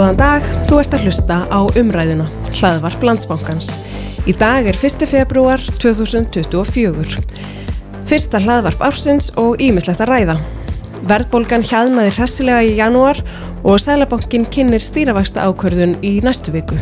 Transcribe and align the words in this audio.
Góðan 0.00 0.16
dag, 0.16 0.44
þú 0.64 0.76
ert 0.80 0.94
að 0.96 1.02
hlusta 1.04 1.36
á 1.52 1.60
umræðina, 1.76 2.24
hlaðvarp 2.56 3.02
landsbánkans. 3.04 3.66
Í 4.24 4.32
dag 4.32 4.64
er 4.70 4.78
1. 4.78 5.02
februar 5.04 5.60
2024. 5.76 7.18
Fyrsta 8.08 8.40
hlaðvarp 8.40 8.80
ársins 8.86 9.28
og 9.36 9.60
ímislegt 9.60 10.00
að 10.00 10.14
ræða. 10.14 10.38
Verðbólgan 11.10 11.66
hjaðnaði 11.68 12.14
hressilega 12.16 12.64
í 12.64 12.72
janúar 12.78 13.20
og 13.60 13.76
Sælabankin 13.84 14.48
kynir 14.48 14.80
stýravægsta 14.80 15.44
ákvörðun 15.44 15.98
í 16.00 16.16
næstu 16.24 16.56
viku. 16.56 16.80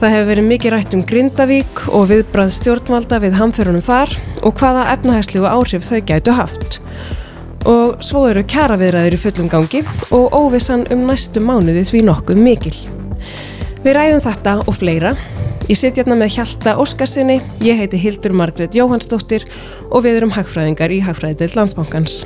Það 0.00 0.14
hefur 0.14 0.30
verið 0.32 0.48
mikið 0.48 0.76
rætt 0.78 0.96
um 0.96 1.04
Grindavík 1.12 1.88
og 1.92 2.08
viðbrað 2.08 2.54
stjórnvalda 2.56 3.20
við 3.20 3.36
hamförunum 3.36 3.84
þar 3.84 4.16
og 4.40 4.56
hvaða 4.56 4.88
efnahæslu 4.96 5.44
áhrif 5.44 5.84
þau 5.92 6.00
gætu 6.08 6.40
haft. 6.40 6.80
Og 7.68 8.00
svo 8.02 8.24
eru 8.30 8.42
kjaraviðræður 8.48 9.14
í 9.14 9.20
fullum 9.22 9.50
gangi 9.52 9.82
og 10.10 10.34
óvissan 10.34 10.82
um 10.94 11.04
næstu 11.06 11.42
mánuði 11.44 11.84
því 11.86 12.02
nokkuð 12.08 12.42
mikil. 12.42 12.74
Við 13.84 13.96
ræðum 13.98 14.24
þetta 14.26 14.56
og 14.66 14.76
fleira. 14.78 15.14
Ég 15.70 15.78
sitt 15.78 15.98
hérna 15.98 16.16
með 16.18 16.36
Hjalta 16.36 16.74
Óskarsinni, 16.82 17.38
ég 17.62 17.78
heiti 17.78 18.00
Hildur 18.02 18.34
Margret 18.34 18.74
Jóhannsdóttir 18.74 19.46
og 19.90 20.02
við 20.02 20.18
erum 20.18 20.34
hagfræðingar 20.34 20.90
í 20.90 20.98
Hagfræðidel 21.06 21.52
Landsbankans. 21.54 22.22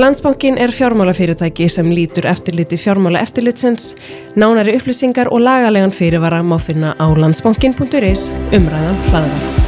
Landsbankin 0.00 0.56
er 0.56 0.70
fjármálafyrirtæki 0.72 1.66
sem 1.68 1.90
lítur 1.90 2.30
eftirliti 2.30 2.78
fjármála 2.78 3.20
eftirlitsins, 3.26 3.96
nánari 4.38 4.78
upplýsingar 4.78 5.28
og 5.34 5.42
lagalegan 5.44 5.92
fyrirvara 5.92 6.40
má 6.46 6.56
finna 6.62 6.94
á 6.96 7.10
landsbankin.is 7.10 8.30
umræðan 8.54 9.02
hlaðvar. 9.10 9.59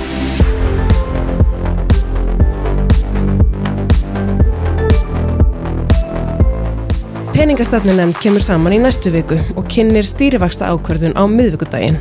Peningastafnunemnd 7.33 8.19
kemur 8.21 8.43
saman 8.45 8.75
í 8.77 8.79
næstu 8.83 9.09
viku 9.09 9.39
og 9.57 9.65
kynir 9.73 10.05
stýrivaksta 10.05 10.67
ákverðun 10.69 11.15
á 11.17 11.25
miðvíkudaginn. 11.33 11.97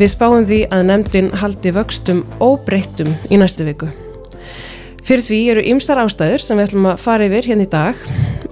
Við 0.00 0.08
spáum 0.08 0.46
því 0.48 0.60
að 0.72 0.86
nefndin 0.88 1.28
haldi 1.36 1.72
vöxtum 1.76 2.22
óbreyttum 2.40 3.10
í 3.28 3.36
næstu 3.36 3.66
viku. 3.68 3.90
Fyrir 5.04 5.26
því 5.26 5.42
eru 5.52 5.66
ymstar 5.74 6.00
ástæður 6.00 6.46
sem 6.46 6.56
við 6.56 6.70
ætlum 6.70 6.88
að 6.94 7.04
fara 7.04 7.28
yfir 7.28 7.50
hérna 7.50 7.68
í 7.68 7.70
dag 7.76 8.02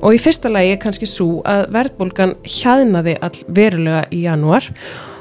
og 0.03 0.13
í 0.13 0.21
fyrsta 0.21 0.53
lagi 0.53 0.77
er 0.77 0.81
kannski 0.85 1.09
svo 1.09 1.41
að 1.49 1.65
verðbólgan 1.79 2.37
hjaðnaði 2.45 3.19
all 3.25 3.43
verulega 3.49 4.05
í 4.13 4.23
janúar 4.29 4.69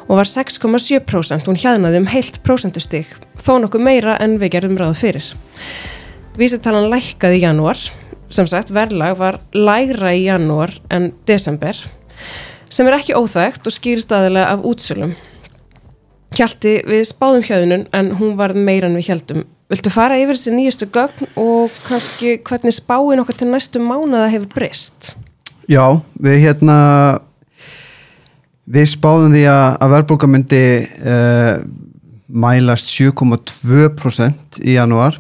og 0.10 0.20
var 0.20 0.28
6,7%, 0.28 1.48
hún 1.48 1.62
hjaðnaði 1.62 2.04
um 2.04 2.12
heilt 2.12 2.44
prósentustig, 2.44 3.08
þó 3.40 3.62
nokkuð 3.64 3.88
meira 3.88 4.20
en 4.20 4.36
við 4.44 4.58
gerðum 4.60 4.82
ráð 4.84 5.00
fyrir. 5.06 5.36
Vísitalan 6.36 6.92
lækkaði 6.92 7.40
í 7.40 7.48
janúar 7.48 7.80
sem 8.36 8.48
sagt 8.52 8.74
verðlag 8.76 9.16
var 9.20 9.40
lægra 9.56 10.12
í 10.16 10.26
janúar 10.28 10.74
en 10.94 11.12
desember 11.28 11.78
sem 12.72 12.88
er 12.90 12.98
ekki 12.98 13.16
óþægt 13.16 13.68
og 13.68 13.76
skýrst 13.76 14.12
aðilega 14.12 14.56
af 14.56 14.66
útsölum. 14.68 15.14
Hjalti 16.36 16.80
við 16.90 17.06
spáðum 17.08 17.46
hjöðunum 17.48 17.86
en 17.96 18.10
hún 18.20 18.34
var 18.40 18.56
meira 18.58 18.90
en 18.90 18.98
við 18.98 19.12
hjaldum. 19.12 19.46
Viltu 19.72 19.92
fara 19.94 20.18
yfir 20.20 20.36
þessi 20.36 20.54
nýjastu 20.54 20.88
gögn 20.94 21.30
og 21.40 21.74
kannski 21.88 22.36
hvernig 22.46 22.76
spáin 22.76 23.22
okkar 23.24 23.40
til 23.40 23.48
næstu 23.54 23.80
mánuða 23.82 24.28
hefur 24.34 24.52
breyst? 24.52 25.14
Já, 25.72 26.02
við 26.22 26.44
hérna 26.44 26.78
við 28.70 28.92
spáðum 28.92 29.34
því 29.34 29.46
að 29.54 29.96
verðbólka 29.96 30.30
myndi 30.30 30.62
uh, 30.84 31.64
mælast 32.28 32.92
7,2% 32.92 34.60
í 34.62 34.76
janúar 34.76 35.18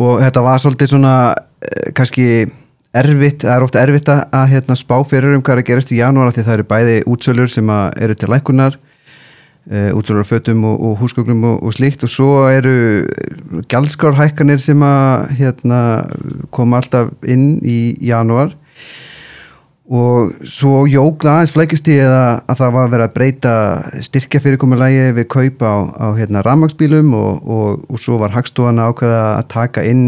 og 0.00 0.20
þetta 0.24 0.44
var 0.44 0.62
svolítið 0.62 0.92
svona 0.94 1.14
uh, 1.36 1.88
kannski 1.96 2.26
erfitt, 2.96 3.44
það 3.44 3.54
er 3.54 3.64
ofta 3.66 3.82
erfitt 3.84 4.08
að, 4.10 4.46
hérna, 4.50 4.76
spá 4.78 4.96
fyrir 5.06 5.36
um 5.36 5.42
hvað 5.46 5.58
er 5.58 5.62
að 5.62 5.68
gerast 5.68 5.92
í 5.94 6.00
janúar 6.00 6.32
því 6.34 6.46
það 6.46 6.56
eru 6.56 6.70
bæði 6.72 6.96
útsölur 7.12 7.52
sem 7.52 7.74
eru 7.76 8.16
til 8.18 8.30
lækunar 8.32 8.78
uh, 9.70 9.90
útsölur 9.98 10.26
á 10.26 10.30
fötum 10.30 10.64
og, 10.66 10.80
og 10.88 10.96
húsgögnum 11.04 11.44
og, 11.52 11.60
og 11.62 11.76
slíkt. 11.76 12.02
Og 12.06 12.10
svo 12.10 12.30
eru 12.50 13.06
gjaldskrárhækkanir 13.70 14.62
sem 14.62 14.82
að 14.82 15.36
hérna, 15.38 15.80
koma 16.54 16.80
alltaf 16.80 17.12
inn 17.22 17.60
í 17.62 17.94
janúar 18.10 18.56
og 19.90 20.34
svo 20.46 20.84
jók 20.86 21.24
það 21.24 21.32
aðeins 21.32 21.52
flækist 21.54 21.88
í 21.90 21.96
að, 22.04 22.44
að 22.46 22.60
það 22.60 22.74
var 22.76 22.84
að 22.84 22.92
vera 22.92 23.06
að 23.08 23.14
breyta 23.16 23.54
styrkja 24.06 24.40
fyrirkomulægi 24.44 25.08
við 25.16 25.26
kaupa 25.32 25.66
á, 25.66 25.78
á 25.90 26.06
hérna, 26.14 26.44
rammagsbílum 26.46 27.10
og, 27.18 27.40
og, 27.42 27.82
og 27.90 27.98
svo 28.02 28.20
var 28.20 28.30
Hagstofana 28.36 28.86
ákveða 28.92 29.24
að 29.40 29.48
taka 29.50 29.82
inn 29.90 30.04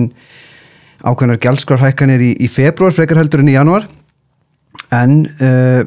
ákveðnar 1.03 1.41
gælskrarhækkanir 1.43 2.22
í, 2.22 2.31
í 2.38 2.50
februar 2.53 2.94
frekar 2.94 3.19
heldur 3.19 3.43
en 3.43 3.50
í 3.50 3.56
januar 3.56 3.88
en 4.94 5.16
uh, 5.43 5.82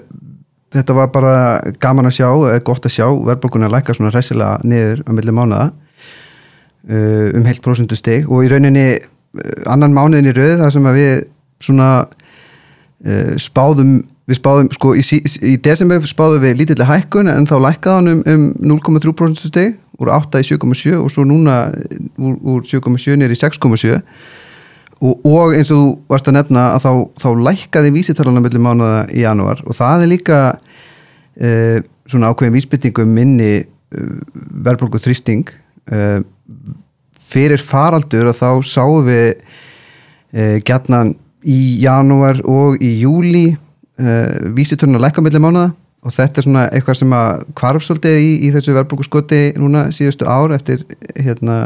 þetta 0.75 0.97
var 0.97 1.13
bara 1.15 1.37
gaman 1.79 2.09
að 2.09 2.17
sjá, 2.17 2.27
eða 2.51 2.65
gott 2.67 2.89
að 2.89 2.97
sjá 2.97 3.07
verðbókunar 3.07 3.71
lækka 3.77 3.95
svona 3.95 4.11
ræsilega 4.11 4.59
niður 4.67 5.05
á 5.07 5.11
milli 5.15 5.37
mánuða 5.39 5.69
uh, 5.71 7.31
um 7.31 7.47
heilt 7.47 7.63
prosentu 7.63 7.95
steg 7.95 8.27
og 8.27 8.43
í 8.43 8.51
rauninni 8.51 8.89
uh, 8.99 9.71
annan 9.71 9.95
mánuðin 9.95 10.33
í 10.33 10.35
rauð 10.35 10.65
þar 10.65 10.75
sem 10.75 10.91
að 10.91 10.99
við 10.99 11.17
svona 11.63 11.89
spáðum, 13.41 13.97
við 14.25 14.39
spáðum 14.39 14.69
sko 14.73 14.93
í, 14.97 15.03
í 15.45 15.55
desember 15.61 16.05
spáðum 16.07 16.43
við 16.45 16.61
lítillega 16.61 16.87
hækkun 16.89 17.29
en 17.29 17.47
þá 17.49 17.57
lækkaði 17.67 17.97
hann 17.99 18.11
um, 18.13 18.47
um 18.63 18.77
0,3% 18.79 19.49
steg 19.49 19.75
úr 20.01 20.11
8 20.15 20.41
í 20.41 20.47
7,7 20.47 20.95
og 20.99 21.11
svo 21.13 21.25
núna 21.27 21.69
úr, 22.17 22.39
úr 22.41 22.63
7,7 22.65 23.17
nýri 23.19 23.35
í 23.35 23.39
6,7 23.39 23.99
og, 25.03 25.13
og 25.27 25.55
eins 25.55 25.71
og 25.75 25.81
þú 25.81 25.89
varst 26.11 26.31
að 26.31 26.37
nefna 26.39 26.65
að 26.75 26.87
þá, 26.87 26.91
þá 27.21 27.29
lækkaði 27.49 27.93
vísitalana 27.95 28.43
mellir 28.43 28.63
mánuða 28.63 29.03
í 29.13 29.25
janúar 29.25 29.61
og 29.65 29.77
það 29.77 30.05
er 30.05 30.11
líka 30.11 30.39
uh, 30.55 31.77
svona 32.09 32.31
ákveðin 32.31 32.55
vísbyttingum 32.57 33.11
minni 33.11 33.53
uh, 33.61 34.17
verðbólku 34.65 35.03
þrýsting 35.03 35.51
fyrir 37.21 37.61
faraldur 37.61 38.31
og 38.31 38.33
þá 38.39 38.47
sáum 38.65 39.03
við 39.05 39.35
gætnan 40.65 41.11
í 41.45 41.59
janúar 41.83 42.41
og 42.49 42.81
í 42.83 42.91
júli 43.03 43.47
uh, 43.53 44.53
vísiturinn 44.57 44.97
að 44.97 45.07
lækka 45.07 45.23
millir 45.25 45.43
mánuða 45.43 45.71
og 46.05 46.13
þetta 46.13 46.41
er 46.41 46.45
svona 46.45 46.63
eitthvað 46.69 46.99
sem 46.99 47.13
að 47.17 47.45
kvarfsvöldið 47.57 48.17
í, 48.21 48.31
í 48.45 48.51
þessu 48.53 48.75
verðbúkuskoti 48.75 49.41
núna 49.57 49.87
síðustu 49.95 50.27
ár 50.29 50.53
eftir 50.53 50.83
hérna 51.17 51.59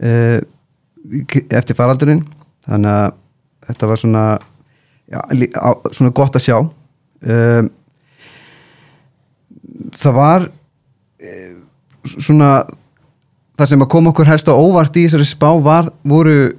uh, 0.00 0.38
eftir 1.52 1.76
faraldurinn. 1.78 2.24
Þannig 2.66 2.92
að 2.92 3.18
þetta 3.68 3.90
var 3.90 4.00
svona 4.00 4.24
já, 5.06 5.20
á, 5.20 5.70
svona 5.92 6.14
gott 6.16 6.38
að 6.38 6.46
sjá. 6.46 6.56
Um, 7.26 7.68
það 9.96 10.18
var 10.18 10.48
svona 12.16 12.50
það 13.56 13.70
sem 13.70 13.84
að 13.84 13.92
koma 13.92 14.12
okkur 14.12 14.28
helst 14.30 14.48
á 14.50 14.54
óvart 14.54 14.96
í 14.96 15.06
þessari 15.06 15.28
spá 15.28 15.48
var, 15.64 15.88
voru 16.06 16.50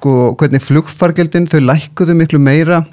sko 0.00 0.32
hvernig 0.40 0.64
flugfargjöldin 0.64 1.48
þau 1.50 1.60
lækkuðu 1.60 2.16
miklu 2.16 2.40
meira. 2.40 2.84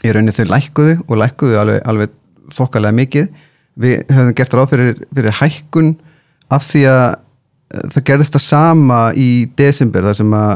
Í 0.00 0.12
rauninni 0.14 0.34
þau 0.36 0.46
lækkuðu 0.52 1.00
og 1.08 1.18
lækkuðu 1.20 1.58
alveg, 1.60 1.80
alveg 1.90 2.14
þokkalega 2.54 2.96
mikið. 3.00 3.26
Við 3.80 4.12
höfum 4.14 4.36
gert 4.38 4.54
ráð 4.54 4.70
fyrir, 4.70 5.02
fyrir 5.10 5.36
hækkun 5.40 5.90
af 6.50 6.68
því 6.68 6.84
að 6.90 7.02
það 7.94 8.06
gerðist 8.08 8.36
það 8.36 8.44
sama 8.46 9.00
í 9.18 9.28
desember 9.58 10.06
þar 10.06 10.18
sem 10.18 10.32
að 10.34 10.54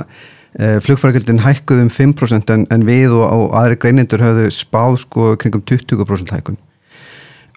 e, 0.59 0.71
flugfargjöldin 0.83 1.43
hækkuðu 1.45 1.85
um 1.87 1.91
5% 1.95 2.55
en, 2.55 2.67
en 2.75 2.87
við 2.87 3.15
og, 3.15 3.25
og 3.27 3.59
aðri 3.59 3.79
greinendur 3.85 4.25
höfðu 4.25 4.49
spáð 4.55 5.01
sko 5.05 5.35
kringum 5.43 5.63
20% 5.71 6.35
hækkun. 6.35 6.59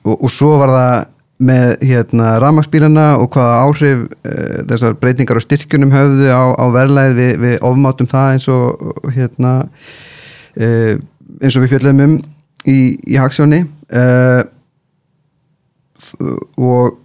Og, 0.05 0.15
og 0.17 0.33
svo 0.33 0.55
var 0.61 0.73
það 0.73 0.97
með 1.37 1.75
hérna 1.85 2.37
ramagsbílana 2.41 3.07
og 3.21 3.29
hvaða 3.35 3.57
áhrif 3.67 4.03
uh, 4.07 4.59
þessar 4.69 4.97
breytingar 4.97 5.37
á 5.37 5.45
styrkjunum 5.45 5.93
höfðu 5.93 6.31
á, 6.33 6.43
á 6.57 6.65
verðlæð 6.73 7.17
við, 7.17 7.33
við 7.43 7.57
ofmátum 7.67 8.09
það 8.09 8.33
eins 8.33 8.47
og 8.49 9.11
hérna 9.13 9.53
uh, 10.57 10.93
eins 11.41 11.57
og 11.57 11.65
við 11.65 11.75
fjöldum 11.75 12.03
um 12.07 12.15
í, 12.65 12.79
í 13.05 13.19
haksjóni 13.21 13.63
uh, 13.93 14.41
og 16.57 16.97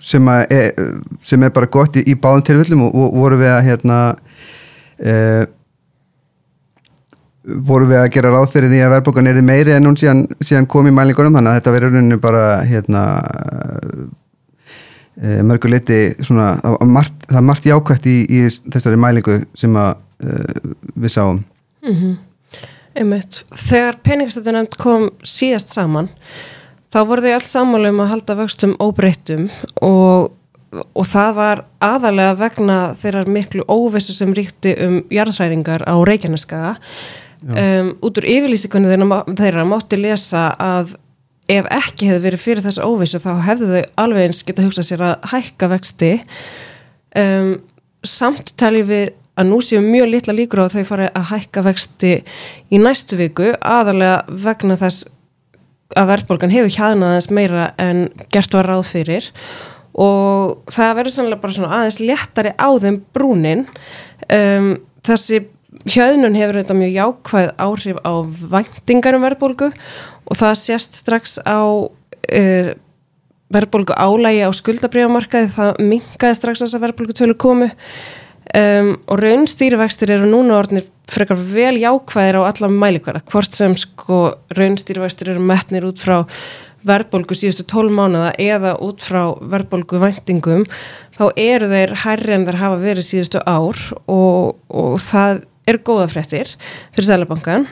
sem, 0.00 0.32
er, 0.48 0.72
sem 1.20 1.42
er 1.44 1.52
bara 1.52 1.68
gott 1.68 2.00
í, 2.00 2.06
í 2.08 2.16
báðum 2.16 2.46
tilvillum 2.48 2.86
og, 2.88 2.96
og 2.96 3.16
voru 3.20 3.40
við 3.42 3.52
að 3.52 3.66
hérna 3.68 4.02
voru 7.44 7.88
við 7.88 8.00
að 8.02 8.10
gera 8.14 8.32
ráð 8.34 8.48
fyrir 8.52 8.72
því 8.72 8.80
að 8.84 8.94
verðbókan 8.94 9.30
er 9.30 9.42
meiri 9.44 9.74
en 9.74 9.88
hún 9.88 9.98
síðan, 9.98 10.24
síðan 10.44 10.68
kom 10.70 10.88
í 10.88 10.94
mælingunum 10.94 11.38
þannig 11.38 11.52
að 11.52 11.60
þetta 11.60 11.74
verður 11.76 11.94
rauninu 11.96 12.18
bara 12.20 12.44
hérna 12.68 13.04
e, 15.16 15.40
mörguleiti 15.48 16.00
svona, 16.20 16.50
margt, 16.84 17.16
það 17.28 17.40
er 17.40 17.46
margt 17.48 17.68
jákvægt 17.70 18.08
í, 18.10 18.16
í 18.28 18.42
þessari 18.74 19.00
mælingu 19.00 19.38
sem 19.56 19.78
að 19.80 19.94
e, 20.20 20.40
við 21.00 21.14
sáum. 21.16 21.44
Mm 21.86 21.96
-hmm. 22.00 22.18
Einmitt, 23.00 23.44
þegar 23.54 24.00
peningastöðunemt 24.04 24.76
kom 24.76 25.08
síðast 25.24 25.72
saman 25.72 26.10
þá 26.92 27.00
voru 27.06 27.24
þau 27.24 27.34
alls 27.38 27.52
sammálu 27.54 27.94
um 27.94 28.02
að 28.04 28.12
halda 28.12 28.36
vöxtum 28.42 28.76
óbreyttum 28.82 29.48
og 29.80 30.36
og 30.70 31.06
það 31.08 31.32
var 31.34 31.62
aðalega 31.82 32.36
vegna 32.38 32.76
þeirrar 32.98 33.30
miklu 33.32 33.64
óvissu 33.66 34.14
sem 34.14 34.30
ríkti 34.36 34.74
um 34.84 35.00
jarðhræringar 35.10 35.82
á 35.82 35.94
Reykjaneskaga 36.06 36.76
um, 37.44 37.94
út 38.04 38.20
úr 38.20 38.26
yfirlýsingunni 38.28 38.90
þeirra, 38.90 39.22
þeirra 39.38 39.66
mátti 39.68 39.98
lesa 40.00 40.50
að 40.60 40.96
ef 41.50 41.68
ekki 41.74 42.10
hefði 42.10 42.24
verið 42.26 42.42
fyrir 42.44 42.64
þessa 42.66 42.86
óvissu 42.86 43.20
þá 43.22 43.30
hefðu 43.46 43.70
þau 43.72 44.02
alveg 44.04 44.28
eins 44.28 44.42
geta 44.46 44.66
hugsað 44.66 44.86
sér 44.86 45.06
að 45.08 45.30
hækka 45.32 45.70
vexti. 45.72 46.12
Um, 47.18 47.54
samt 48.06 48.54
teljum 48.60 48.90
við 48.90 49.08
að 49.40 49.48
nú 49.48 49.60
séum 49.64 49.88
mjög 49.88 50.10
litla 50.12 50.36
líkur 50.36 50.62
á 50.62 50.64
að 50.66 50.76
þau 50.76 50.90
fari 50.90 51.08
að 51.08 51.30
hækka 51.30 51.64
vexti 51.64 52.12
í 52.70 52.80
næstu 52.82 53.18
viku 53.18 53.50
aðalega 53.56 54.20
vegna 54.44 54.76
þess 54.80 55.08
að 55.98 56.10
verðbólgan 56.12 56.54
hefur 56.54 56.74
hjaðnaðans 56.76 57.30
meira 57.34 57.70
en 57.82 58.04
gert 58.30 58.54
var 58.54 58.68
ráð 58.70 58.84
fyrir. 58.92 59.30
Og 59.98 60.60
það 60.70 60.92
verður 61.00 61.14
sannlega 61.16 61.42
bara 61.42 61.56
svona 61.56 61.78
aðeins 61.80 61.98
léttari 62.04 62.52
á 62.54 62.68
þeim 62.78 63.00
brúnin. 63.14 63.64
Um, 64.30 64.76
þessi 65.06 65.42
hjöðnun 65.88 66.36
hefur 66.36 66.60
þetta 66.60 66.76
mjög 66.76 66.94
jákvæð 66.98 67.50
áhrif 67.64 67.98
á 68.04 68.12
vendingar 68.52 69.16
um 69.16 69.24
verðbólgu 69.24 69.70
og 69.70 70.38
það 70.38 70.54
sést 70.60 71.00
strax 71.00 71.38
á 71.46 71.60
uh, 71.64 72.70
verðbólgu 73.50 73.96
álægi 73.96 74.46
á 74.46 74.50
skuldabriðamarkaði 74.54 75.52
það 75.56 75.82
minkaði 75.82 76.38
strax 76.38 76.64
þess 76.64 76.76
að 76.76 76.86
verðbólgu 76.86 77.16
tölu 77.18 77.36
komu. 77.40 77.70
Um, 78.50 78.96
og 79.06 79.20
raunstýrivextir 79.22 80.10
eru 80.10 80.26
núna 80.26 80.56
orðinir 80.58 80.88
frekar 81.10 81.38
vel 81.38 81.76
jákvæðir 81.78 82.40
á 82.42 82.48
alla 82.48 82.70
mælikvæða 82.72 83.20
hvort 83.30 83.54
sem 83.54 83.76
sko 83.78 84.24
raunstýrivextir 84.58 85.30
eru 85.30 85.44
metnir 85.46 85.86
út 85.86 86.02
frá 86.02 86.24
verðbólgu 86.86 87.36
síðustu 87.36 87.66
tól 87.70 87.90
mánuða 87.92 88.32
eða 88.40 88.72
út 88.82 89.04
frá 89.04 89.36
verðbólgu 89.38 90.00
vendingum 90.02 90.64
þá 91.14 91.24
eru 91.36 91.68
þeir 91.70 91.94
hærri 92.02 92.34
en 92.34 92.46
þeir 92.48 92.60
hafa 92.62 92.80
verið 92.82 93.06
síðustu 93.06 93.42
ár 93.44 93.80
og, 94.10 94.58
og 94.66 94.96
það 95.04 95.44
er 95.70 95.80
góða 95.86 96.08
fréttir 96.10 96.52
fyrir 96.94 97.08
Sælabankan 97.08 97.66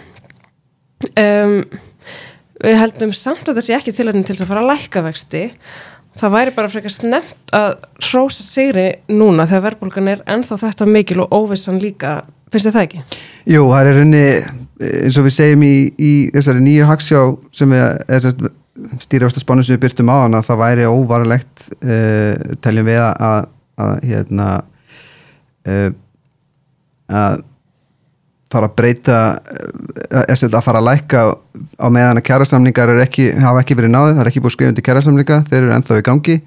um 1.18 1.60
við 2.58 2.78
heldum 2.80 3.12
samt 3.14 3.46
að 3.46 3.60
það 3.60 3.66
sé 3.68 3.76
ekki 3.76 3.94
til 3.94 4.10
til 4.10 4.34
að 4.34 4.48
fara 4.48 4.64
að 4.64 4.70
lækka 4.72 5.04
vexti. 5.06 5.42
Það 6.18 6.32
væri 6.34 6.54
bara 6.56 6.70
frekar 6.72 6.90
snemt 6.90 7.52
að 7.54 7.76
hrósa 8.02 8.42
sigri 8.42 8.88
núna 9.12 9.46
þegar 9.46 9.64
verðbólgan 9.68 10.10
er 10.10 10.24
ennþá 10.26 10.58
þetta 10.64 10.88
mikil 10.90 11.20
og 11.22 11.36
óvissan 11.36 11.78
líka. 11.78 12.24
Finnst 12.50 12.66
þið 12.66 12.74
það 12.74 12.86
ekki? 12.88 13.02
Jú, 13.52 13.66
það 13.68 13.90
er 13.90 13.98
reyni 14.00 14.24
eins 15.04 15.18
og 15.20 15.26
við 15.28 15.36
segjum 15.36 15.62
í, 15.66 15.74
í 15.94 16.12
þessari 16.34 16.64
nýju 16.64 16.88
haksjá 16.88 17.20
sem 17.54 17.74
við 17.74 18.48
stýrjástaspánu 19.04 19.66
sem 19.66 19.76
við 19.76 19.84
byrtum 19.86 20.10
á 20.10 20.16
hana 20.24 20.42
það 20.46 20.60
væri 20.62 20.88
óvarlegt 20.88 21.64
uh, 21.78 22.56
teljum 22.64 22.88
við 22.88 23.00
að, 23.02 23.48
að 23.78 23.94
hérna 24.06 24.48
uh, 25.68 25.88
að 27.08 27.42
fara 28.52 28.68
að 28.70 28.76
breyta 28.78 29.18
eh, 30.08 30.46
að 30.48 30.64
fara 30.64 30.80
að 30.80 30.88
lækka 30.88 31.24
á 31.76 31.86
meðan 31.92 32.20
að 32.20 32.26
kjærasamningar 32.28 32.94
ekki, 33.04 33.30
hafa 33.42 33.62
ekki 33.64 33.76
verið 33.78 33.94
náðið, 33.94 34.14
það 34.16 34.22
er 34.24 34.30
ekki 34.32 34.44
búið 34.44 34.56
skrifundi 34.56 34.84
kjærasamninga 34.86 35.40
þeir 35.50 35.60
eru 35.62 35.74
ennþá 35.76 35.98
í 36.00 36.06
gangi 36.08 36.38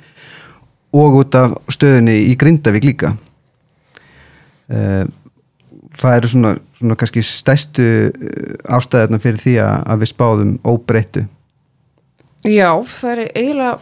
og 1.02 1.20
út 1.22 1.38
af 1.40 1.54
stöðunni 1.72 2.18
í 2.28 2.34
Grindavík 2.40 2.88
líka. 2.90 3.14
Eh, 4.72 5.06
það 6.02 6.18
eru 6.18 6.32
svona, 6.32 6.56
svona 6.80 6.98
kannski 7.00 7.24
stæstu 7.26 7.86
eh, 8.10 8.58
ástæðarna 8.72 9.22
fyrir 9.22 9.40
því 9.44 9.56
að 9.68 10.02
við 10.02 10.12
spáðum 10.16 10.58
óbreytu 10.66 11.28
Já, 12.42 12.74
það 12.90 13.12
er 13.12 13.20
eiginlega 13.38 13.74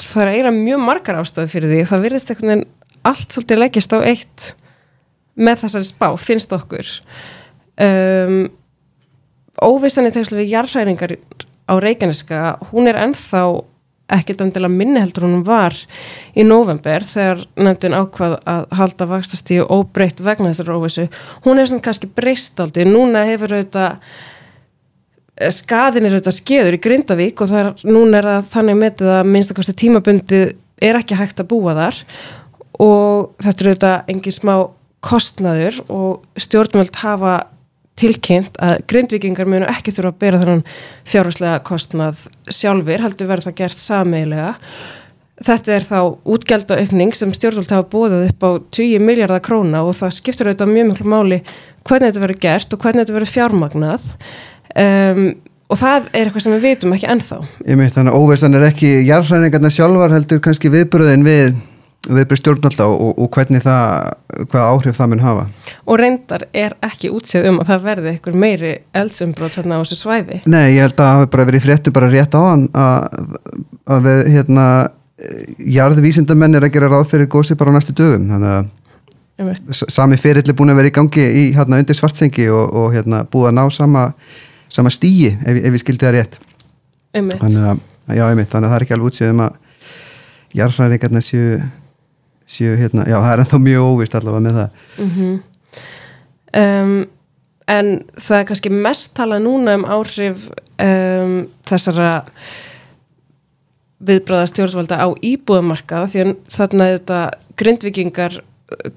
það 0.00 0.22
er 0.22 0.30
eiginlega 0.32 0.56
mjög 0.56 0.84
margar 0.86 1.18
ástæði 1.20 1.52
fyrir 1.52 1.72
því. 1.74 1.80
Það 1.90 2.04
virðist 2.06 2.30
einhvern 2.32 2.52
veginn 2.52 2.68
allt 3.10 3.34
svolítið 3.34 3.60
leggist 3.60 3.92
á 3.92 3.98
eitt 4.00 4.46
með 5.40 5.64
þessari 5.64 5.88
spá, 5.88 6.08
finnst 6.20 6.52
okkur? 6.54 6.92
Um, 7.80 8.42
óvissan 9.64 10.08
í 10.08 10.14
tegslu 10.14 10.40
við 10.40 10.54
jarðræningar 10.54 11.16
á 11.70 11.74
Reykjaneska, 11.80 12.40
hún 12.72 12.90
er 12.90 12.98
ennþá 13.00 13.44
ekkert 14.10 14.42
endilega 14.44 14.72
minni 14.72 15.00
heldur 15.00 15.26
hún 15.26 15.44
var 15.46 15.76
í 16.34 16.44
november 16.46 17.04
þegar 17.06 17.44
nefndin 17.60 17.96
ákvað 17.96 18.36
að 18.48 18.66
halda 18.78 19.06
vakstastíu 19.10 19.66
óbreytt 19.70 20.22
vegna 20.24 20.50
þessar 20.50 20.72
óvissu. 20.74 21.06
Hún 21.46 21.60
er 21.60 21.70
svona 21.70 21.84
kannski 21.84 22.10
breyst 22.14 22.60
aldrei 22.62 22.88
núna 22.88 23.22
hefur 23.28 23.54
auðvitað 23.54 24.00
eh, 25.38 25.54
skadin 25.54 26.08
er 26.08 26.16
auðvitað 26.16 26.38
skeður 26.40 26.78
í 26.78 26.82
Grindavík 26.88 27.44
og 27.44 27.54
er, 27.62 27.72
núna 27.86 28.20
er 28.20 28.30
það 28.32 28.50
þannig 28.56 28.82
metið 28.82 29.14
að 29.14 29.32
minnstakosti 29.36 29.76
tímabundið 29.84 30.44
er 30.90 31.00
ekki 31.00 31.18
hægt 31.18 31.42
að 31.42 31.50
búa 31.52 31.76
þar. 31.78 32.02
Og 32.80 33.32
þetta 33.44 33.64
er 33.64 33.72
auðvitað 33.72 34.14
engin 34.14 34.38
smá 34.40 34.54
kostnaður 35.04 35.80
og 35.88 36.40
stjórnvöld 36.40 37.00
hafa 37.00 37.40
tilkynnt 38.00 38.56
að 38.62 38.80
grindvikingar 38.90 39.48
munu 39.48 39.68
ekki 39.68 39.92
þurfa 39.96 40.14
að 40.14 40.22
bera 40.22 40.40
þannan 40.40 40.62
fjárháslega 41.08 41.60
kostnað 41.66 42.24
sjálfur, 42.48 43.04
heldur 43.04 43.28
verður 43.28 43.50
það 43.50 43.58
gert 43.60 43.82
sameilega. 43.82 44.54
Þetta 45.40 45.72
er 45.72 45.86
þá 45.88 45.98
útgjaldaaukning 46.28 47.14
sem 47.16 47.32
stjórnvöld 47.36 47.72
hafa 47.72 47.88
bóðað 47.92 48.26
upp 48.28 48.44
á 48.44 48.50
20 48.76 49.04
miljardar 49.04 49.44
króna 49.44 49.84
og 49.88 49.96
það 49.96 50.16
skiptur 50.18 50.50
auðvitað 50.50 50.72
mjög 50.74 50.90
mjög 50.90 51.06
máli 51.08 51.38
hvernig 51.88 52.10
þetta 52.10 52.24
verður 52.24 52.42
gert 52.42 52.74
og 52.74 52.82
hvernig 52.82 53.04
þetta 53.04 53.16
verður 53.16 53.32
fjármagnað 53.34 54.10
um, 54.84 55.22
og 55.70 55.80
það 55.80 56.10
er 56.10 56.28
eitthvað 56.28 56.44
sem 56.44 56.56
við 56.56 56.66
veitum 56.66 56.94
ekki 56.96 57.08
ennþá. 57.14 57.40
Ég 57.64 57.80
meit 57.80 57.96
þannig 57.96 58.12
að 58.12 58.24
óveisan 58.24 58.58
er 58.58 58.66
ekki 58.68 58.92
jarðræningarna 59.08 59.72
sjálfar 59.72 60.16
heldur 60.16 60.42
kannski 60.44 60.72
viðbröðin 60.72 61.24
við 61.24 61.54
viðbyrð 62.08 62.40
stjórnvalda 62.40 62.86
og, 62.88 63.18
og 63.20 63.28
hvernig 63.34 63.60
það, 63.64 64.12
hvað 64.48 64.68
áhrif 64.70 64.96
það 64.96 65.10
mun 65.12 65.22
hafa. 65.24 65.42
Og 65.84 65.98
reyndar 66.00 66.46
er 66.56 66.76
ekki 66.86 67.10
útsið 67.12 67.50
um 67.50 67.60
að 67.60 67.72
það 67.72 67.84
verði 67.88 68.12
einhver 68.14 68.38
meiri 68.40 68.72
eldsumbrot 68.96 69.58
þarna 69.58 69.80
á 69.80 69.82
þessu 69.82 69.98
svæði? 70.00 70.40
Nei, 70.48 70.76
ég 70.76 70.86
held 70.86 70.96
að 70.96 71.02
það 71.02 71.18
hefur 71.18 71.32
bara 71.34 71.46
verið 71.50 71.66
fréttu 71.66 71.92
bara 71.92 72.10
rétt 72.12 72.36
á 72.36 72.40
hann 72.40 72.66
að, 72.72 73.26
að 73.96 74.08
við, 74.08 74.22
hérna, 74.36 74.66
jarðvísindamenn 75.76 76.56
er 76.56 76.66
að 76.66 76.76
gera 76.76 76.92
ráð 76.94 77.08
fyrir 77.10 77.28
gósi 77.30 77.56
bara 77.60 77.74
á 77.74 77.76
næstu 77.76 77.96
dögum, 77.96 78.30
þannig 78.32 78.54
að 78.60 78.70
sami 79.92 80.16
fyrirli 80.20 80.52
búin 80.56 80.72
að 80.72 80.80
vera 80.80 80.90
í 80.90 80.94
gangi 80.94 81.24
í 81.24 81.42
hérna 81.56 81.80
undir 81.80 81.96
svartsengi 81.96 82.48
og, 82.52 82.74
og 82.76 82.94
hérna 82.96 83.22
búið 83.28 83.50
að 83.50 83.56
ná 83.56 83.62
sama, 83.72 84.06
sama 84.72 84.92
stíi 84.92 85.32
ef, 85.32 85.60
ef 85.60 85.74
við 85.74 85.82
skildi 85.84 86.06
það 86.06 86.16
rétt. 86.16 86.40
Einmitt. 87.16 87.40
Þannig 87.40 87.68
að, 87.72 87.84
já, 88.16 88.24
einmitt, 88.26 88.50
þannig 88.52 88.68
að 88.68 88.72
það 88.72 88.78
er 88.78 88.86
ekki 88.86 88.96
alveg 88.96 89.12
útsið 89.12 89.32
um 89.32 89.44
að 89.46 89.56
jarðræðingarna 90.60 91.22
séu 91.24 91.60
séu 92.50 92.74
hérna, 92.78 93.06
já 93.06 93.16
það 93.16 93.32
er 93.32 93.44
ennþá 93.44 93.62
mjög 93.68 93.86
óvist 93.86 94.18
allavega 94.18 94.44
með 94.46 94.58
það 94.58 94.68
mm 94.98 95.10
-hmm. 95.14 95.40
um, 96.64 97.00
En 97.70 98.00
það 98.18 98.40
er 98.40 98.48
kannski 98.48 98.72
mest 98.74 99.12
talað 99.14 99.44
núna 99.44 99.76
um 99.78 99.86
áhrif 99.86 100.48
um, 100.82 101.36
þessara 101.68 102.24
viðbráða 104.00 104.48
stjórnvalda 104.50 104.98
á 104.98 105.08
íbúðamarkaða 105.14 106.08
því 106.10 106.22
að 106.24 106.32
þarna 106.50 106.88
er 106.88 106.98
þetta 106.98 107.20
grindvikingar 107.60 108.38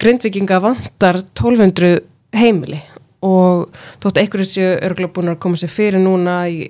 grindvikinga 0.01 0.59
vandar 0.63 1.19
1200 1.35 1.99
heimili 2.39 2.79
og 3.23 3.69
þótt 4.03 4.21
einhverju 4.21 4.47
séu 4.47 4.69
örgulega 4.79 5.13
búin 5.15 5.33
að 5.33 5.41
koma 5.43 5.59
sér 5.59 5.71
fyrir 5.71 6.01
núna 6.01 6.43
í, 6.51 6.69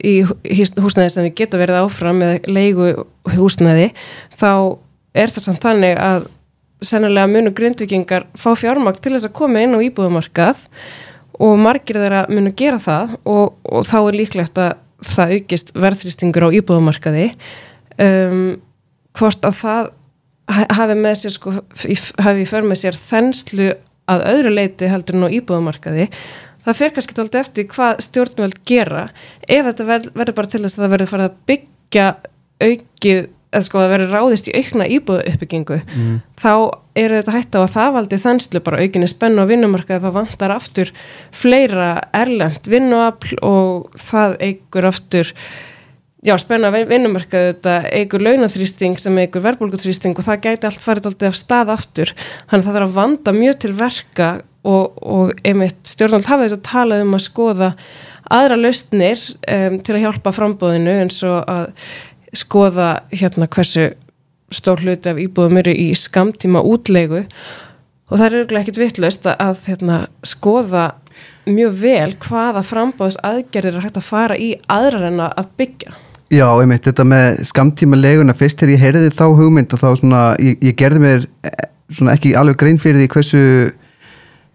í 0.00 0.14
húsnæði 0.24 1.12
sem 1.14 1.28
við 1.28 1.36
geta 1.42 1.60
verið 1.60 1.82
áfram 1.82 2.22
með 2.22 2.48
leigu 2.50 2.92
húsnæði 3.34 3.90
þá 4.38 4.78
er 5.18 5.32
það 5.34 5.46
samt 5.48 5.64
þannig 5.64 6.00
að 6.02 6.28
sennilega 6.84 7.30
munu 7.30 7.52
grindvikingar 7.56 8.28
fá 8.38 8.52
fjármakt 8.58 9.02
til 9.02 9.14
þess 9.16 9.28
að 9.28 9.36
koma 9.40 9.62
inn 9.64 9.74
á 9.74 9.82
íbúðumarkað 9.82 10.66
og 11.42 11.58
margir 11.62 11.98
þeirra 11.98 12.24
munu 12.30 12.52
gera 12.58 12.78
það 12.82 13.16
og, 13.24 13.58
og 13.66 13.86
þá 13.88 13.98
er 14.00 14.18
líklegt 14.20 14.60
að 14.62 14.76
það 15.08 15.34
aukist 15.36 15.74
verðrýstingur 15.78 16.48
á 16.50 16.56
íbúðumarkaði 16.58 17.26
um, 18.02 18.56
hvort 19.18 19.46
að 19.46 19.60
það 19.60 19.92
hafi 20.78 20.96
með 20.98 21.18
sér 21.20 21.34
sko, 21.34 21.54
hafi 22.24 22.46
för 22.48 22.66
með 22.66 22.82
sér 22.82 22.98
þenslu 22.98 23.72
að 24.08 24.24
öðru 24.30 24.54
leiti 24.54 24.88
heldur 24.88 25.26
á 25.26 25.34
íbúðumarkaði 25.38 26.08
það 26.68 26.78
fer 26.78 26.94
kannski 26.94 27.16
alltaf 27.16 27.46
eftir 27.46 27.68
hvað 27.72 28.02
stjórnveld 28.04 28.60
gera. 28.68 29.06
Ef 29.48 29.66
þetta 29.70 29.88
verður 29.88 30.16
verð 30.20 30.36
bara 30.36 30.52
til 30.52 30.62
þess 30.64 30.76
að 30.76 30.84
það 30.84 30.94
verður 30.94 31.10
farið 31.12 31.28
að 31.28 31.38
byggja 31.50 32.06
aukið 32.68 33.28
að 33.54 33.64
sko 33.64 33.80
að 33.80 33.92
vera 33.94 34.08
ráðist 34.10 34.50
í 34.50 34.54
aukna 34.58 34.88
íbúðu 34.92 35.22
uppbyggingu 35.30 35.78
mm. 35.80 36.18
þá 36.40 36.52
eru 36.98 37.20
þetta 37.20 37.36
hægt 37.36 37.56
á 37.56 37.60
að 37.62 37.72
það 37.76 37.94
valdi 37.96 38.20
þenslu 38.24 38.62
bara 38.66 38.82
aukinni 38.82 39.08
spennu 39.08 39.46
á 39.46 39.50
vinnumarkaði 39.50 40.04
þá 40.04 40.16
vantar 40.18 40.54
aftur 40.54 40.92
fleira 41.36 41.88
erlend 42.16 42.68
vinnuafl 42.68 43.38
og 43.46 43.88
það 44.02 44.36
eigur 44.44 44.88
aftur 44.90 45.32
já 46.26 46.34
spennu 46.42 46.68
á 46.68 46.76
vinnumarkaði 46.76 47.54
þetta 47.54 47.78
eigur 47.94 48.26
launaþrýsting 48.26 49.00
sem 49.00 49.22
eigur 49.22 49.46
verbulguþrýsting 49.46 50.18
og 50.18 50.28
það 50.28 50.44
gæti 50.48 50.68
allt 50.68 50.84
farið 50.84 51.10
alltaf 51.12 51.32
af 51.32 51.40
stað 51.40 51.74
aftur 51.78 52.14
þannig 52.18 52.58
að 52.58 52.68
það 52.68 52.78
þarf 52.78 52.90
að 52.90 53.00
vanda 53.00 53.36
mjög 53.38 53.58
til 53.64 53.74
verka 53.78 54.30
og, 54.68 55.00
og 55.00 55.32
einmitt 55.46 55.80
stjórnald 55.88 56.28
hafa 56.28 56.44
þess 56.44 56.58
að 56.58 56.66
tala 56.68 57.00
um 57.04 57.16
að 57.16 57.24
skoða 57.24 57.72
aðra 58.28 58.58
lausnir 58.60 59.22
um, 59.48 59.78
til 59.84 59.96
að 59.96 60.02
hjálpa 60.04 60.32
frambóðinu 60.36 60.98
eins 61.04 61.22
og 61.26 61.38
að 61.48 61.70
skoða 62.36 62.90
hérna 63.14 63.48
hversu 63.48 63.90
stór 64.54 64.82
hluti 64.84 65.10
af 65.10 65.20
íbúðum 65.20 65.60
eru 65.60 65.74
í 65.76 65.90
skamtíma 65.96 66.62
útlegu 66.64 67.24
og 68.08 68.16
það 68.16 68.26
er 68.26 68.36
örgulega 68.40 68.64
ekkit 68.64 68.80
vittlust 68.80 69.28
að 69.28 69.64
hérna, 69.68 69.98
skoða 70.24 70.90
mjög 71.48 71.80
vel 71.82 72.12
hvaða 72.24 72.62
frambáðs 72.64 73.18
aðgerðir 73.24 73.78
er 73.78 73.86
hægt 73.86 74.00
að 74.00 74.06
fara 74.08 74.36
í 74.40 74.52
aðrar 74.70 75.08
en 75.10 75.24
að 75.24 75.50
byggja. 75.60 75.96
Já, 76.28 76.44
einmitt, 76.60 76.84
þetta 76.84 77.06
með 77.08 77.42
skamtíma 77.48 77.96
leguna, 77.96 78.36
fyrst 78.36 78.60
þegar 78.60 78.74
ég 78.74 78.82
heyrði 78.82 79.12
þá 79.16 79.26
hugmynd 79.38 79.72
og 79.72 79.80
þá 79.80 79.88
svona, 79.96 80.22
ég, 80.44 80.58
ég 80.64 80.76
gerði 80.76 81.04
mér 81.04 81.22
eh, 81.48 81.68
svona 81.96 82.16
ekki 82.16 82.34
alveg 82.36 82.58
grein 82.60 82.80
fyrir 82.80 83.00
því 83.00 83.08
hversu 83.14 83.44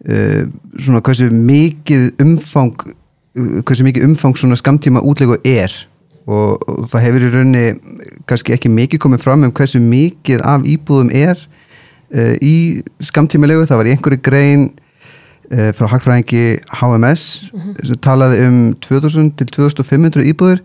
uh, 0.05 0.43
svona 0.77 1.01
hversu 1.05 1.31
mikið 1.33 2.11
umfang 2.21 2.85
uh, 2.85 3.57
hversu 3.65 3.87
mikið 3.87 4.05
umfang 4.11 4.37
svona 4.37 4.59
skamtíma 4.59 5.01
útlegu 5.01 5.39
er 5.41 5.73
og, 6.27 6.63
og 6.69 6.85
það 6.91 7.05
hefur 7.07 7.25
í 7.25 7.31
rauninni 7.33 7.65
kannski 8.29 8.55
ekki 8.55 8.71
mikið 8.71 9.03
komið 9.05 9.25
fram 9.25 9.43
um 9.47 9.51
hversu 9.55 9.81
mikið 9.83 10.45
af 10.47 10.67
íbúðum 10.67 11.11
er 11.15 11.35
uh, 12.15 12.35
í 12.41 12.83
skamtíma 13.03 13.49
legu, 13.49 13.67
það 13.67 13.81
var 13.81 13.91
í 13.91 13.95
einhverju 13.97 14.23
grein 14.23 14.71
frá 15.53 15.85
hagfræðingi 15.91 16.63
HMS 16.79 17.51
mm 17.51 17.59
-hmm. 17.59 17.85
sem 17.85 17.97
talaði 18.01 18.45
um 18.47 18.55
2000 18.81 19.35
til 19.37 19.47
2500 19.51 20.23
íbúður 20.31 20.63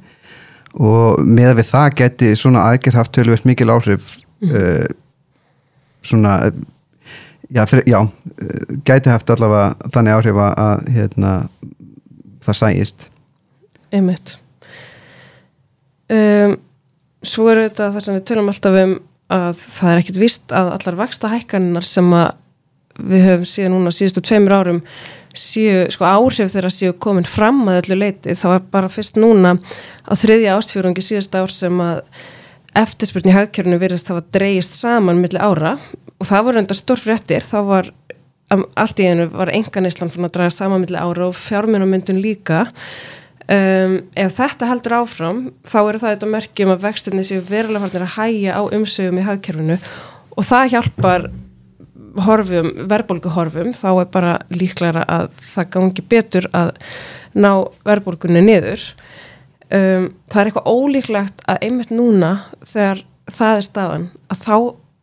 og 0.75 1.21
með 1.25 1.59
við 1.59 1.71
það 1.73 1.95
geti 2.01 2.33
svona 2.37 2.65
aðgerð 2.71 3.01
haft 3.01 3.13
tölvist 3.17 3.47
mikil 3.49 3.71
áhrif 3.71 4.19
mm. 4.41 4.51
uh, 4.51 4.87
svona 6.03 6.53
já, 7.51 7.67
fyrir, 7.67 7.85
já, 7.87 8.01
uh, 8.03 8.77
gæti 8.85 9.11
haft 9.11 9.31
allavega 9.31 9.91
þannig 9.95 10.19
áhrif 10.19 10.43
að 10.45 10.85
hérna, 10.97 11.33
það 12.45 12.61
sæjist 12.63 13.09
einmitt 13.93 14.39
um, 16.15 16.57
svo 17.23 17.49
er 17.53 17.65
þetta 17.67 17.93
það 17.95 18.05
sem 18.07 18.19
við 18.19 18.27
tölum 18.31 18.51
alltaf 18.53 18.81
um 18.83 18.99
að 19.29 19.61
það 19.61 19.93
er 19.93 20.03
ekkit 20.03 20.21
vist 20.23 20.53
að 20.57 20.73
allar 20.79 21.01
vaksta 21.03 21.31
hækkaninnar 21.33 21.85
sem 21.85 22.13
við 22.99 23.25
höfum 23.27 23.49
síðan 23.49 23.75
núna 23.77 23.93
síðustu 23.95 24.23
tveimur 24.25 24.57
árum 24.57 24.81
séu, 25.37 25.85
sko 25.93 26.07
áhrif 26.09 26.51
þeirra 26.53 26.71
séu 26.73 26.95
komin 26.99 27.27
fram 27.29 27.61
að 27.69 27.83
öllu 27.83 27.99
leiti, 28.01 28.35
þá 28.35 28.49
er 28.57 28.67
bara 28.73 28.91
fyrst 28.93 29.19
núna 29.21 29.55
á 30.09 30.13
þriðja 30.19 30.57
ástfjörungi 30.57 31.05
síðast 31.05 31.37
ár 31.37 31.53
sem 31.53 31.83
að 31.83 32.03
eftirspurni 32.79 33.35
hagkjörnu 33.35 33.79
virðist 33.81 34.09
það 34.09 34.21
var 34.21 34.27
dreyist 34.37 34.77
saman 34.79 35.23
millir 35.23 35.43
ára. 35.43 35.77
Og 36.19 36.27
það 36.29 36.45
voru 36.49 36.63
enda 36.63 36.77
stór 36.77 37.01
fréttir, 37.01 37.45
þá 37.45 37.59
var 37.69 37.93
um, 38.55 38.65
allt 38.79 39.01
í 39.03 39.07
einu 39.09 39.29
var 39.33 39.53
engan 39.55 39.89
Ísland 39.89 40.15
fyrir 40.15 40.29
að 40.29 40.35
draga 40.39 40.55
saman 40.55 40.83
millir 40.83 41.01
ára 41.03 41.29
og 41.29 41.39
fjármjörnumyndun 41.39 42.23
líka 42.23 42.67
um, 43.55 43.99
ef 44.19 44.39
þetta 44.39 44.71
heldur 44.71 44.97
áfram 45.01 45.43
þá 45.67 45.79
eru 45.81 46.03
það 46.03 46.15
þetta 46.15 46.31
merkjum 46.37 46.73
að 46.75 46.87
vextinni 46.87 47.27
séu 47.27 47.43
verulega 47.45 47.87
farnir 47.87 48.07
að 48.07 48.17
hæja 48.17 48.57
á 48.59 48.63
umsögum 48.79 49.21
í 49.21 49.29
hagkjörnu 49.29 49.79
og 50.39 50.47
það 50.47 50.73
hjálpar 50.75 51.31
horfum, 52.25 52.73
verðbólguhorfum. 52.91 53.73
Þá 53.77 53.89
er 53.93 54.11
bara 54.13 54.35
líklæra 54.55 55.05
að 55.11 55.31
það 55.53 55.71
gangi 55.77 56.05
betur 56.11 56.49
að 56.57 56.73
ná 57.39 57.53
verðbólgunni 57.87 58.43
niður. 58.45 58.85
Um, 59.69 60.11
það 60.33 60.41
er 60.41 60.51
eitthvað 60.51 60.71
ólíklegt 60.73 61.43
að 61.45 61.65
einmitt 61.67 61.91
núna 61.93 62.33
þegar 62.65 63.03
það 63.29 63.59
er 63.59 63.67
staðan 63.67 64.07
að 64.33 64.45
þá 64.47 64.55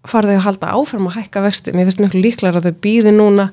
farið 0.09 0.31
þau 0.31 0.37
að 0.39 0.45
halda 0.45 0.71
áfram 0.77 1.09
að 1.09 1.15
hækka 1.19 1.43
vexti 1.45 1.73
mér 1.73 1.87
finnst 1.87 2.01
mjög 2.01 2.15
líklæra 2.17 2.61
að 2.61 2.67
þau 2.69 2.81
býði 2.81 3.13
núna 3.13 3.45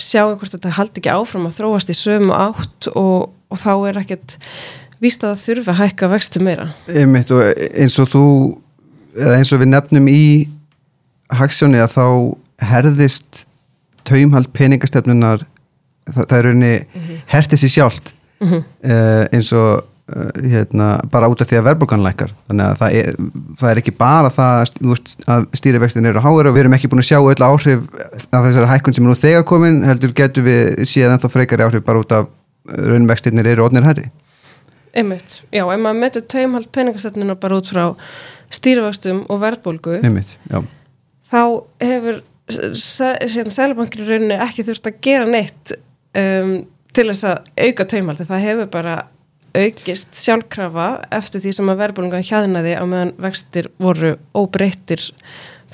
sjáu 0.00 0.34
hvort 0.38 0.52
þetta 0.52 0.72
haldi 0.78 1.00
ekki 1.00 1.12
áfram 1.12 1.48
að 1.48 1.58
þróast 1.58 1.92
í 1.92 1.96
sömu 1.96 2.32
átt 2.36 2.88
og, 2.92 3.34
og 3.54 3.62
þá 3.62 3.72
er 3.90 4.02
ekkert 4.02 4.36
víst 5.02 5.24
að 5.24 5.34
það 5.34 5.46
þurfi 5.46 5.72
að 5.72 5.80
hækka 5.82 6.10
vexti 6.12 6.42
meira 6.42 6.68
Einmitt 6.90 7.32
og 7.34 7.46
eins 7.70 7.96
og 8.02 8.10
þú 8.12 8.26
eða 9.14 9.38
eins 9.38 9.54
og 9.54 9.62
við 9.62 9.72
nefnum 9.72 10.10
í 10.10 10.24
haksjóni 11.34 11.80
að 11.82 11.96
þá 11.96 12.06
herðist 12.64 13.44
taumhald 14.08 14.50
peningastefnunar 14.56 15.46
það, 16.10 16.20
það 16.20 16.38
er 16.38 16.46
raunni 16.48 16.74
mm 16.76 17.00
-hmm. 17.00 17.24
hertið 17.32 17.62
sér 17.62 17.74
sjálft 17.74 18.14
mm 18.40 18.48
-hmm. 18.48 18.62
uh, 18.90 19.24
eins 19.32 19.52
og 19.52 19.84
uh, 20.16 20.50
hérna, 20.50 21.00
bara 21.10 21.28
út 21.28 21.40
af 21.40 21.48
því 21.48 21.58
að 21.58 21.66
verðbólgan 21.68 22.04
lækar 22.04 22.30
þannig 22.48 22.66
að 22.66 22.78
það 22.78 22.92
er, 23.00 23.16
það 23.60 23.70
er 23.70 23.78
ekki 23.78 23.98
bara 23.98 24.30
það 24.30 24.54
að 25.26 25.46
stýrivextin 25.54 26.06
eru 26.06 26.20
á 26.20 26.26
háður 26.26 26.48
og 26.48 26.54
við 26.54 26.60
erum 26.60 26.74
ekki 26.74 26.88
búin 26.88 27.02
að 27.02 27.10
sjá 27.10 27.18
öll 27.18 27.42
áhrif 27.42 27.80
af 28.30 28.44
þessari 28.46 28.70
hækkun 28.72 28.94
sem 28.94 29.04
er 29.04 29.08
nú 29.08 29.16
þegar 29.16 29.44
komin 29.44 29.82
heldur 29.84 30.12
getur 30.12 30.44
við 30.44 30.84
séð 30.84 31.12
ennþá 31.12 31.28
frekari 31.28 31.64
áhrif 31.64 31.84
bara 31.84 32.00
út 32.00 32.12
af 32.12 32.26
raunvextinir 32.64 33.48
eru 33.54 33.66
odnir 33.68 33.86
herri 33.86 34.10
Einmitt, 34.94 35.40
já, 35.50 35.64
ef 35.64 35.80
maður 35.82 35.98
metur 35.98 36.22
taumhald 36.30 36.68
peningastefnunar 36.74 37.38
bara 37.42 37.58
út 37.58 37.70
frá 37.72 37.86
stýrivextum 38.54 39.24
og 39.32 39.40
verðbólgu 39.42 39.98
Einmitt, 40.00 40.36
þá 41.30 41.42
hefur 41.82 42.22
Sælabankin 42.44 44.04
rauninni 44.04 44.36
ekki 44.44 44.66
þurft 44.68 44.90
að 44.90 45.00
gera 45.04 45.28
neitt 45.28 45.72
um, 46.20 46.58
til 46.94 47.06
þess 47.08 47.26
að 47.30 47.66
auka 47.66 47.86
taumaldi, 47.88 48.26
það 48.28 48.44
hefur 48.44 48.70
bara 48.74 48.96
aukist 49.54 50.18
sjálfkrafa 50.18 50.88
eftir 51.14 51.42
því 51.42 51.52
sem 51.56 51.70
að 51.70 51.80
verðbólunga 51.82 52.22
hjaðnaði 52.26 52.74
á 52.74 52.84
meðan 52.90 53.14
vextir 53.22 53.70
voru 53.82 54.16
óbreyttir 54.36 55.02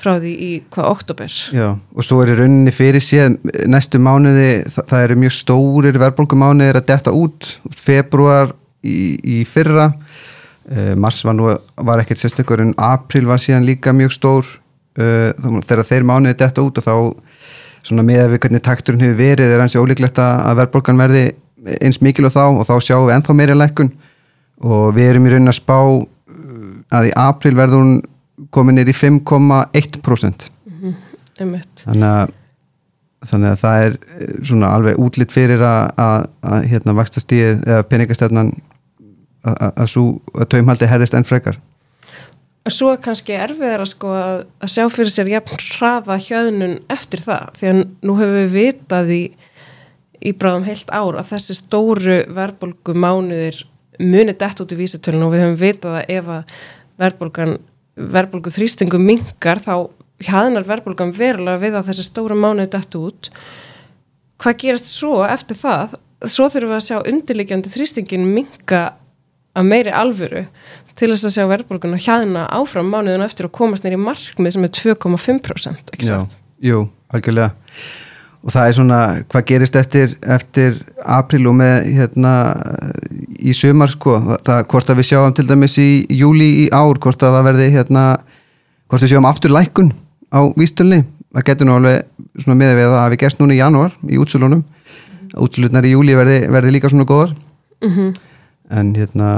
frá 0.01 0.15
því 0.19 0.31
í 0.31 0.49
hvað 0.73 0.89
oktober 0.91 1.35
Já, 1.53 1.67
og 1.77 2.05
svo 2.05 2.21
er 2.23 2.33
í 2.33 2.37
rauninni 2.39 2.73
fyrir 2.75 3.03
síðan 3.03 3.37
næstu 3.69 4.01
mánuði, 4.01 4.63
það, 4.71 4.87
það 4.91 5.05
eru 5.05 5.19
mjög 5.23 5.35
stórir 5.37 5.99
verðbólgumánuðir 6.01 6.79
að 6.81 6.87
detta 6.89 7.13
út. 7.15 7.53
Februar 7.77 8.55
í, 8.81 8.97
í 9.21 9.37
fyrra 9.49 9.91
eh, 10.71 10.93
mars 10.99 11.21
var 11.27 11.37
nú 11.37 11.49
var 11.51 12.01
ekkert 12.01 12.21
sérstaklega 12.21 12.67
en 12.67 12.75
april 12.81 13.27
var 13.29 13.41
síðan 13.41 13.67
líka 13.67 13.95
mjög 13.95 14.17
stór. 14.17 14.57
Uh, 14.99 15.31
þegar 15.63 15.87
þeir 15.87 16.03
mánuði 16.03 16.35
detta 16.41 16.63
út 16.65 16.81
og 16.81 16.83
þá 16.83 16.95
svona 17.87 18.03
með 18.03 18.25
að 18.25 18.33
við 18.33 18.41
hvernig 18.43 18.63
takturinn 18.65 19.03
hefur 19.05 19.21
verið 19.21 19.53
er 19.53 19.61
hansi 19.63 19.79
ólíklegt 19.79 20.17
að 20.19 20.57
verðbólgan 20.59 20.99
verði 20.99 21.21
eins 21.77 22.01
mikil 22.03 22.27
og 22.27 22.33
þá 22.33 22.41
og 22.49 22.65
þá 22.67 22.73
sjáum 22.83 23.05
við 23.07 23.13
ennþá 23.15 23.35
meiri 23.39 23.55
lækkun. 23.55 23.91
Og 24.67 24.89
við 24.97 25.13
erum 25.13 25.29
í 25.29 25.31
raunin 25.31 25.53
að 25.53 25.57
spá 25.61 25.77
uh, 25.79 26.03
að 26.91 27.07
í 27.07 27.13
april 27.23 27.55
verður 27.55 27.85
hún 27.85 27.95
komin 28.49 28.75
nýri 28.79 28.93
5,1% 28.95 30.49
mm 30.65 30.77
-hmm. 30.81 31.63
þannig 31.85 32.37
þannig 33.21 33.49
að 33.51 33.59
það 33.61 33.85
er 33.85 33.97
uh, 33.97 34.45
svona 34.49 34.73
alveg 34.75 34.99
útlitt 34.99 35.31
fyrir 35.31 35.61
að, 35.61 35.91
að, 35.97 36.27
að 36.41 36.63
hérna 36.71 36.95
vaksta 36.97 37.21
stíð 37.21 37.67
eða 37.67 37.83
peningastefnan 37.89 38.53
að, 39.43 39.73
að, 39.75 39.97
að 40.33 40.47
taumhaldi 40.49 40.89
herðist 40.89 41.13
enn 41.13 41.27
frekar 41.27 41.59
Svo 42.69 42.91
kannski 43.01 43.33
erfiðar 43.33 43.81
að, 43.81 43.89
sko 43.89 44.09
að, 44.13 44.43
að 44.61 44.69
sjá 44.69 44.83
fyrir 44.93 45.09
sér 45.09 45.29
jafn 45.31 45.63
hraða 45.63 46.17
hjöðnun 46.21 46.75
eftir 46.93 47.23
það 47.23 47.55
því 47.57 47.71
að 47.71 47.79
nú 48.05 48.17
hefur 48.19 48.35
við 48.35 48.51
vitað 48.53 49.09
í, 49.15 49.21
í 50.21 50.33
bráðum 50.37 50.67
heilt 50.67 50.93
ár 50.93 51.17
að 51.17 51.31
þessi 51.31 51.57
stóru 51.57 52.19
verðbólgu 52.29 52.93
mánuðir 52.93 53.63
munið 53.97 54.37
dætt 54.43 54.61
út 54.61 54.75
í 54.75 54.77
vísatölun 54.77 55.25
og 55.25 55.33
við 55.33 55.43
hefum 55.45 55.57
vitað 55.57 55.97
að 56.03 56.13
ef 56.19 56.29
að 56.35 56.53
verðbólgan, 57.01 57.57
verðbólgu 57.95 58.53
þrýstingu 58.53 58.99
mingar 59.01 59.61
þá 59.63 59.89
hjaðnar 60.21 60.67
verðbólgan 60.67 61.13
verulega 61.15 61.61
við 61.61 61.77
að 61.79 61.89
þessi 61.89 62.05
stóru 62.07 62.37
mánuði 62.37 62.69
dætt 62.75 62.97
út. 62.99 63.31
Hvað 64.41 64.57
gerast 64.63 64.89
svo 64.91 65.21
eftir 65.25 65.59
það? 65.59 65.97
Svo 66.29 66.47
þurfum 66.53 66.71
við 66.71 66.77
að 66.77 66.87
sjá 66.87 66.97
undirleikjandi 67.09 67.71
þrýstingin 67.73 68.27
minga 68.29 68.83
að 69.57 69.67
meiri 69.67 69.93
alvöru 69.95 70.45
til 70.95 71.09
þess 71.09 71.27
að 71.27 71.35
sjá 71.35 71.47
verðbólgun 71.49 71.97
og 71.97 72.05
hjaðina 72.05 72.45
áfram 72.53 72.91
mánuðinu 72.93 73.25
eftir 73.25 73.47
að 73.47 73.55
komast 73.57 73.85
neyri 73.85 73.99
markmið 73.99 74.55
sem 74.55 74.67
er 74.67 74.73
2,5% 74.77 75.93
ekki 75.95 76.07
satt? 76.07 76.37
Jú, 76.61 76.85
algjörlega 77.11 77.55
og 78.41 78.53
það 78.53 78.67
er 78.67 78.75
svona, 78.77 78.99
hvað 79.29 79.45
gerist 79.51 79.75
eftir 79.77 80.15
eftir 80.21 80.79
april 81.05 81.45
og 81.51 81.57
með 81.59 81.91
hérna 81.99 82.33
í 83.37 83.53
sömar 83.57 83.91
sko. 83.93 84.17
Það, 84.45 84.63
hvort 84.73 84.89
að 84.89 85.01
við 85.01 85.09
sjáum 85.11 85.35
til 85.37 85.47
dæmis 85.49 85.77
í 85.81 85.89
júli 86.17 86.49
í 86.63 86.65
ár, 86.73 86.97
hvort 87.01 87.21
að 87.21 87.37
það 87.37 87.47
verði 87.51 87.69
hérna 87.75 88.05
hvort 88.89 89.05
við 89.05 89.13
sjáum 89.13 89.29
aftur 89.29 89.53
lækun 89.53 89.93
á 90.33 90.41
výstölni, 90.57 91.03
það 91.35 91.47
getur 91.51 91.69
nú 91.69 91.77
alveg 91.77 92.41
svona 92.41 92.59
með 92.63 92.75
við 92.79 92.89
að 92.89 92.99
hafi 93.03 93.21
gerst 93.21 93.39
núna 93.41 93.55
í 93.55 93.61
janúar 93.61 93.95
í 94.09 94.19
útsölunum, 94.21 94.65
útsölunar 95.37 95.87
í 95.87 95.93
júli 95.93 96.17
verði, 96.17 96.41
verði 96.51 96.75
líka 96.75 96.91
svona 96.91 97.09
góðar. 97.09 97.37
Mm 97.81 97.95
-hmm 97.95 98.19
en, 98.71 98.93
hérna, 98.95 99.29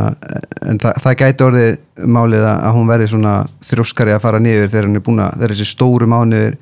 en 0.66 0.80
það, 0.82 1.00
það 1.04 1.18
gæti 1.22 1.46
orðið 1.48 2.06
málið 2.10 2.46
að 2.50 2.76
hún 2.78 2.90
verði 2.90 3.08
svona 3.14 3.34
þrjóskari 3.66 4.14
að 4.16 4.22
fara 4.26 4.42
niður 4.44 4.70
þegar 4.70 4.88
hann 4.88 5.00
er 5.00 5.06
búin 5.08 5.24
að 5.24 5.40
þegar 5.40 5.54
þessi 5.56 5.70
stóru 5.70 6.10
mánuður 6.10 6.56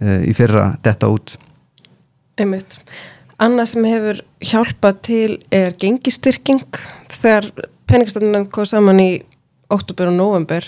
e, 0.00 0.16
í 0.30 0.34
fyrra 0.36 0.64
detta 0.84 1.10
út 1.12 1.34
Einmitt. 2.38 2.78
Annað 3.42 3.70
sem 3.72 3.86
hefur 3.86 4.22
hjálpað 4.42 5.00
til 5.06 5.38
er 5.54 5.74
gengistyrking. 5.78 6.64
Þegar 7.10 7.50
peningastöndan 7.90 8.48
kom 8.52 8.66
saman 8.68 9.02
í 9.02 9.10
óttúber 9.72 10.08
og 10.10 10.16
november 10.16 10.64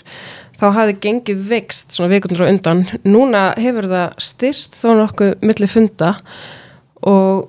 þá 0.61 0.67
hafi 0.77 0.97
gengið 1.01 1.45
vext 1.49 1.97
svona 1.97 2.13
vikundur 2.13 2.45
og 2.45 2.53
undan. 2.53 2.85
Núna 3.07 3.51
hefur 3.59 3.89
það 3.91 4.19
styrst 4.23 4.77
þó 4.77 4.93
nokkuð 4.99 5.35
millir 5.47 5.73
funda 5.73 6.15
og 7.09 7.49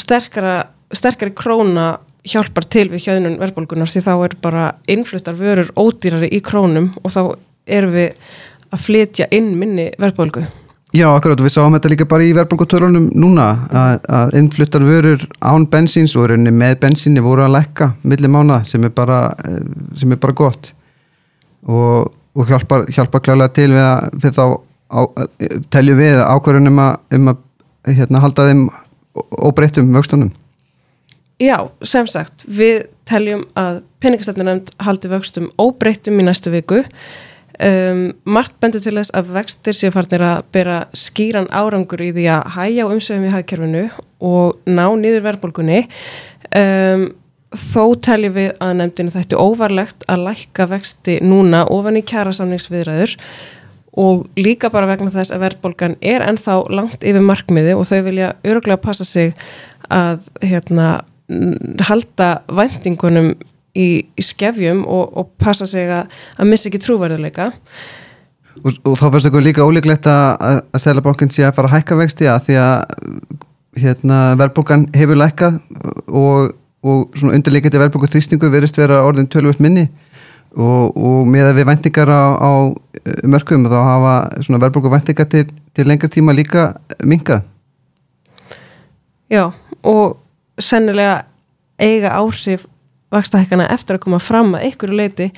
sterkara 0.00 0.58
sterkari 0.92 1.32
króna 1.36 1.94
hjálpar 2.28 2.66
til 2.70 2.86
við 2.92 3.06
hjöðnun 3.06 3.38
verðbólgunar 3.40 3.90
því 3.90 4.04
þá 4.04 4.12
er 4.14 4.34
bara 4.44 4.66
innfluttar 4.90 5.38
vörur 5.38 5.72
ódýrari 5.80 6.28
í 6.30 6.42
krónum 6.44 6.92
og 7.02 7.14
þá 7.14 7.22
erum 7.66 7.96
við 7.96 8.12
að 8.72 8.84
flytja 8.84 9.30
inn 9.34 9.54
minni 9.58 9.88
verðbólgu 10.00 10.44
Já, 10.92 11.06
akkurat, 11.08 11.40
við 11.40 11.54
sáum 11.54 11.72
þetta 11.72 11.88
líka 11.88 12.04
bara 12.08 12.24
í 12.26 12.34
verðbólkutörunum 12.36 13.06
núna 13.16 13.46
að, 13.72 14.34
innfluttar 14.36 14.82
vörur 14.84 15.22
án 15.40 15.64
bensíns 15.72 16.12
og 16.20 16.26
rauninni 16.28 16.52
með 16.52 16.74
bensíni 16.82 17.22
voru 17.24 17.46
að 17.46 17.54
lekka 17.54 17.94
millir 18.04 18.28
mána 18.32 18.58
sem 18.68 18.84
er 18.84 18.92
bara, 18.92 19.22
eh, 19.48 19.62
sem 19.96 20.12
er 20.12 20.20
bara 20.20 20.36
gott 20.36 20.74
og, 21.64 22.12
og 22.36 22.52
hjálpar, 22.52 22.84
hjálpar 22.92 23.24
klæðilega 23.24 23.56
til 23.56 23.70
við 23.72 23.86
að 23.86 24.20
við 24.20 24.36
þá 24.36 24.44
á, 24.92 25.00
teljum 25.72 26.00
við 26.02 26.20
ákvarðunum 26.20 26.84
um 26.84 27.32
að 27.32 27.42
hérna, 27.88 28.22
halda 28.26 28.48
þeim 28.50 28.62
óbreyttum 29.48 29.96
vöxtunum. 29.96 30.32
Já, 31.40 31.56
sem 31.88 32.06
sagt, 32.06 32.44
við 32.44 32.84
teljum 33.08 33.46
að 33.56 33.80
peningastættunum 34.04 34.60
haldi 34.84 35.08
vöxtum 35.08 35.48
óbreyttum 35.56 36.20
í 36.20 36.28
næstu 36.28 36.52
viku 36.52 36.84
Um, 37.60 38.04
margt 38.24 38.54
bendur 38.62 38.80
til 38.80 38.94
þess 38.96 39.12
að 39.16 39.32
vextir 39.36 39.76
séu 39.76 39.92
farnir 39.92 40.22
að 40.24 40.44
bera 40.54 40.78
skýran 40.96 41.50
árangur 41.52 42.00
í 42.00 42.12
því 42.16 42.28
að 42.32 42.46
hæja 42.54 42.86
á 42.88 42.92
umsöfum 42.94 43.26
í 43.28 43.32
hagkerfinu 43.34 43.82
og 44.24 44.62
ná 44.64 44.86
nýður 44.96 45.26
verðbólgunni. 45.26 45.82
Um, 46.56 47.10
þó 47.52 47.92
teljum 48.00 48.36
við 48.36 48.54
að 48.64 48.76
nefndinu 48.80 49.12
þetta 49.12 49.36
er 49.36 49.44
óvarlegt 49.44 50.06
að 50.08 50.24
lækka 50.30 50.68
vexti 50.70 51.18
núna 51.24 51.66
ofan 51.68 52.00
í 52.00 52.04
kjara 52.08 52.32
samningsviðræður 52.36 53.18
og 54.00 54.24
líka 54.40 54.70
bara 54.72 54.88
vegna 54.88 55.12
þess 55.12 55.34
að 55.34 55.44
verðbólgan 55.44 55.98
er 56.00 56.24
ennþá 56.24 56.56
langt 56.72 57.04
yfir 57.04 57.24
markmiði 57.24 57.76
og 57.76 57.84
þau 57.90 57.98
vilja 58.06 58.32
öruglega 58.48 58.80
passa 58.80 59.04
sig 59.04 59.34
að 59.92 60.24
hérna, 60.40 61.02
halda 61.84 62.30
vendingunum 62.48 63.34
í, 63.76 63.88
í 64.18 64.24
skefjum 64.24 64.84
og, 64.86 65.12
og 65.16 65.32
passa 65.40 65.68
sig 65.68 65.90
að, 65.90 66.12
að 66.38 66.50
missa 66.52 66.68
ekki 66.70 66.82
trúverðuleika 66.84 67.50
og, 68.60 68.72
og 68.84 68.96
þá 69.00 69.06
fyrst 69.14 69.30
okkur 69.30 69.46
líka 69.46 69.66
ólíklegt 69.66 70.08
að, 70.10 70.62
að 70.72 70.84
Sælabankin 70.84 71.32
sé 71.32 71.46
að 71.46 71.56
fara 71.58 71.70
að 71.70 71.78
hækka 71.78 72.00
vexti 72.02 72.28
að 72.30 72.48
því 72.48 72.58
að 72.62 72.76
hérna, 73.82 74.18
verðbókan 74.40 74.88
hefur 74.96 75.20
lækkað 75.20 75.60
og, 76.08 76.52
og 76.84 77.16
svona 77.16 77.38
undirleikandi 77.38 77.80
verðbóku 77.80 78.10
þrýstingu 78.12 78.50
verist 78.52 78.80
vera 78.80 79.02
orðin 79.06 79.30
tölvöld 79.32 79.62
minni. 79.62 79.86
Og 80.52 81.24
með 81.32 81.46
að 81.48 81.62
við 81.62 81.68
vendingar 81.70 82.10
á, 82.12 82.24
á 82.36 82.52
mörgum 83.24 83.64
þá 83.72 83.78
hafa 83.86 84.16
svona 84.44 84.60
verðbóku 84.60 84.90
vendingar 84.92 85.30
til, 85.32 85.46
til 85.72 85.86
lengar 85.88 86.12
tíma 86.12 86.34
líka 86.36 86.74
minkað 87.00 87.46
Já 89.32 89.48
og 89.80 90.18
sennilega 90.60 91.22
eiga 91.80 92.12
áhrif 92.20 92.66
vakstahækana 93.12 93.70
eftir 93.74 93.98
að 93.98 94.04
koma 94.06 94.20
fram 94.22 94.56
að 94.56 94.68
einhverju 94.68 94.98
leiti 94.98 95.30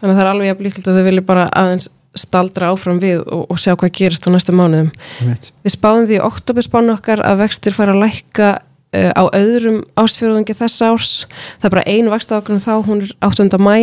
þannig 0.00 0.14
að 0.14 0.18
það 0.18 0.24
er 0.24 0.30
alveg 0.32 0.50
jafn 0.50 0.66
líkilegt 0.66 0.90
að 0.90 0.98
þau 0.98 1.08
vilja 1.08 1.26
bara 1.28 1.48
aðeins 1.60 1.90
staldra 2.18 2.72
áfram 2.72 2.98
við 3.02 3.20
og, 3.22 3.44
og 3.52 3.60
sjá 3.60 3.76
hvað 3.78 3.92
gerist 3.94 4.26
á 4.26 4.30
næstu 4.34 4.54
mánuðum. 4.56 4.90
right. 5.22 5.52
Við 5.62 5.74
spáðum 5.76 6.08
því 6.08 6.16
í 6.16 6.24
oktoberspánu 6.26 6.94
okkar 6.96 7.22
að 7.22 7.44
vextir 7.44 7.76
fara 7.76 7.94
að 7.94 8.02
lækka 8.02 8.48
uh, 8.58 9.12
á 9.14 9.22
öðrum 9.38 9.78
ástfjörðungi 10.00 10.56
þess 10.58 10.82
árs. 10.88 11.12
Það 11.60 11.68
er 11.68 11.74
bara 11.76 11.86
einu 11.86 12.10
vakstahákunum 12.10 12.64
þá, 12.64 12.72
hún 12.88 13.04
er 13.06 13.14
8. 13.28 13.46
mæ. 13.62 13.76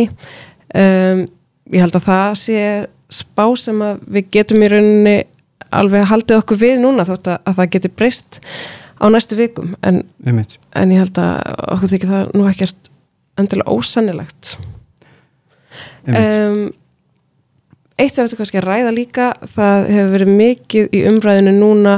Um, 0.76 1.24
ég 1.72 1.84
held 1.84 1.96
að 1.96 2.08
það 2.10 2.36
sé 2.42 2.60
spá 3.08 3.46
sem 3.56 3.80
að 3.84 4.04
við 4.12 4.28
getum 4.36 4.64
í 4.64 4.70
rauninni 4.74 5.16
alveg 5.72 6.04
haldið 6.10 6.42
okkur 6.42 6.60
við 6.60 6.76
núna 6.82 7.06
þótt 7.08 7.32
að, 7.32 7.40
að 7.48 7.58
það 7.60 7.72
geti 7.74 7.90
breyst 7.96 8.40
á 8.98 9.04
næstu 9.12 9.38
vikum 9.38 9.74
en, 9.86 10.02
en 10.24 10.92
ég 10.92 11.02
held 11.02 11.20
að 11.22 11.32
okkur 11.74 11.92
þykir 11.92 12.12
það 12.12 12.30
nú 12.36 12.46
ekkert 12.50 12.90
endilega 13.38 13.74
ósannilegt 13.74 14.56
um, 16.08 16.68
Eitt 17.98 18.14
sem 18.14 18.28
ættum 18.28 18.38
kannski 18.38 18.60
að 18.60 18.68
ræða 18.68 18.90
líka 18.94 19.32
það 19.50 19.88
hefur 19.90 20.12
verið 20.12 20.36
mikið 20.38 20.92
í 20.94 21.00
umræðinu 21.10 21.54
núna 21.56 21.94